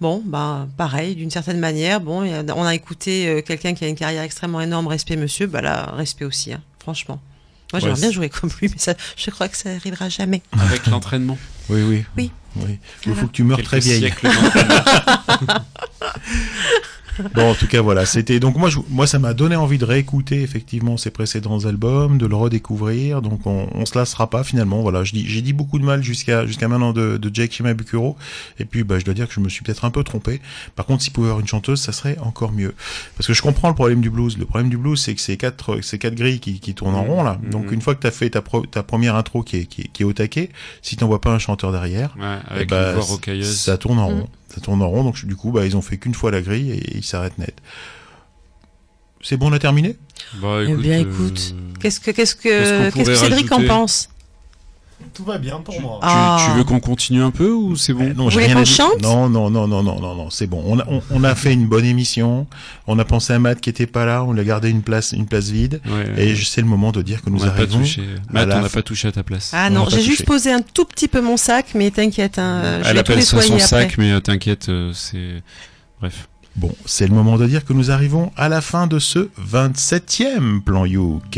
[0.01, 2.01] Bon, bah pareil, d'une certaine manière.
[2.01, 5.61] Bon, on a écouté euh, quelqu'un qui a une carrière extrêmement énorme, respect monsieur, bah
[5.61, 7.21] là, respect aussi, hein, franchement.
[7.71, 10.41] Moi, j'aimerais Ouais, bien jouer comme lui, mais ça, je crois que ça arrivera jamais.
[10.59, 11.37] Avec l'entraînement.
[11.69, 12.03] Oui, oui.
[12.17, 12.31] Oui.
[12.57, 12.79] Oui.
[13.05, 13.21] Il Voilà.
[13.21, 14.13] faut que tu meurs Quelques très vieille.
[17.33, 19.85] Bon, en tout cas, voilà, c'était donc moi, je- moi, ça m'a donné envie de
[19.85, 23.21] réécouter effectivement ses précédents albums, de le redécouvrir.
[23.21, 24.81] Donc, on, on se lassera pas finalement.
[24.81, 28.15] Voilà, j'ai dit beaucoup de mal jusqu'à jusqu'à maintenant de, de Jake Shimabukuro,
[28.59, 30.41] et puis bah, je dois dire que je me suis peut-être un peu trompé.
[30.75, 32.73] Par contre, s'il pouvait y avoir une chanteuse, ça serait encore mieux.
[33.17, 34.37] Parce que je comprends le problème du blues.
[34.37, 37.03] Le problème du blues, c'est que c'est quatre, c'est quatre grilles qui, qui tournent en
[37.03, 37.39] rond là.
[37.51, 37.73] Donc, Mhm.
[37.75, 40.03] une fois que t'as fait ta, pro- ta première intro qui est, qui est, qui
[40.03, 40.49] est au taquet,
[40.81, 43.57] si t'envoies pas un chanteur derrière, Ouais, eh avec bah, une voix rocailleuse.
[43.57, 44.13] ça tourne en Mm.
[44.13, 44.27] rond.
[44.53, 46.71] Ça tourne en rond, donc du coup, bah, ils ont fait qu'une fois la grille
[46.71, 47.55] et ils s'arrêtent net.
[49.21, 49.97] C'est bon, on a terminé?
[50.35, 53.63] Bah, Eh écoute, bien, euh, écoute, qu'est-ce que, qu'est-ce qu'est-ce que, qu'est-ce que Cédric en
[53.65, 54.09] pense?
[55.13, 55.99] Tout va bien pour moi.
[56.01, 56.37] tu, Ah.
[56.45, 58.63] tu veux qu'on continue un peu ou c'est bon Eh Non, Vous j'ai voulez rien
[58.63, 58.65] dire.
[58.65, 59.01] chante?
[59.01, 60.61] Non, non, non, non, non, non, non, c'est bon.
[60.65, 62.47] On a, on, on a fait une bonne émission.
[62.87, 64.23] On a pensé à Matt qui était pas là.
[64.23, 65.79] On lui a gardé une place, une place vide.
[65.85, 66.39] Ouais, Et ouais.
[66.43, 67.79] c'est le moment de dire que on nous pas arrivons.
[67.79, 68.03] touché.
[68.31, 69.51] Matt, la on n'a pas touché à ta place.
[69.53, 72.39] Ah On non, pas j'ai juste posé un tout petit peu mon sac, mais t'inquiète,
[72.39, 73.59] hein, je Elle appelle ça son après.
[73.65, 75.41] sac, mais euh, t'inquiète, euh, c'est.
[75.99, 76.27] Bref.
[76.55, 80.61] Bon, c'est le moment de dire que nous arrivons à la fin de ce 27e
[80.61, 81.37] plan Youk.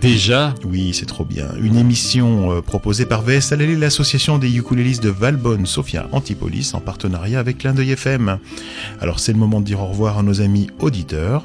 [0.00, 1.48] Déjà Oui, c'est trop bien.
[1.60, 7.40] Une émission euh, proposée par VSLL, l'association des ukulélistes de Valbonne, Sophia Antipolis, en partenariat
[7.40, 8.38] avec Clin d'œil FM.
[9.00, 11.44] Alors c'est le moment de dire au revoir à nos amis auditeurs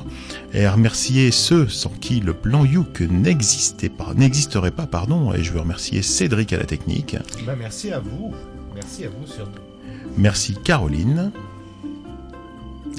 [0.53, 5.33] et à remercier ceux sans qui le plan Youk n'existait pas, n'existerait pas, pardon.
[5.33, 7.15] Et je veux remercier Cédric à la technique.
[7.45, 8.33] Bah, merci à vous.
[8.75, 9.61] Merci à vous surtout.
[10.17, 11.31] Merci Caroline.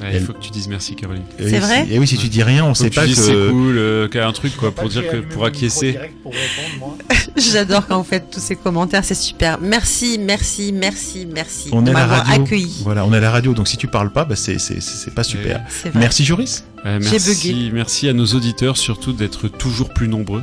[0.00, 1.22] Ah, il Elle- faut que tu dises merci, Caroline.
[1.38, 3.20] C'est si- vrai Et oui, si tu dis rien, on Faut sait que pas dises
[3.20, 3.50] c'est que.
[3.50, 5.98] cool, euh, qu'il y a un truc quoi, pour dire que pour acquiescer.
[7.36, 9.58] J'adore quand vous faites tous ces commentaires, c'est super.
[9.60, 12.42] Merci, merci, merci, merci On de est à la m'avoir radio.
[12.44, 12.80] accueilli.
[12.82, 14.56] Voilà, on est à la radio, donc si tu parles pas, bah c'est
[15.14, 15.62] pas super.
[15.68, 16.00] C'est vrai.
[16.00, 16.64] Merci Joris.
[16.86, 20.42] Euh, merci, merci à nos auditeurs surtout d'être toujours plus nombreux.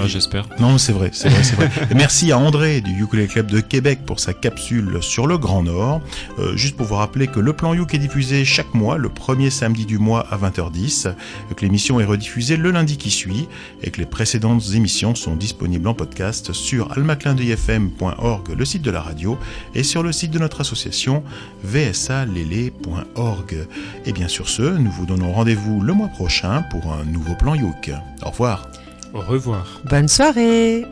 [0.00, 0.46] Enfin, j'espère.
[0.58, 1.70] Non, c'est vrai, c'est vrai, c'est vrai.
[1.94, 6.00] Merci à André du Ukulele Club de Québec pour sa capsule sur le Grand Nord.
[6.38, 9.50] Euh, juste pour vous rappeler que le plan Youk est diffusé chaque mois, le premier
[9.50, 11.12] samedi du mois à 20h10, euh,
[11.54, 13.46] que l'émission est rediffusée le lundi qui suit,
[13.82, 19.02] et que les précédentes émissions sont disponibles en podcast sur almaclindeuilfm.org, le site de la
[19.02, 19.38] radio,
[19.74, 21.22] et sur le site de notre association
[21.62, 23.66] vsalele.org.
[24.06, 27.54] Et bien sur ce, nous vous donnons rendez-vous le mois prochain pour un nouveau plan
[27.54, 27.90] Youk.
[28.24, 28.66] Au revoir.
[29.12, 29.80] Au revoir.
[29.84, 30.86] Bonne soirée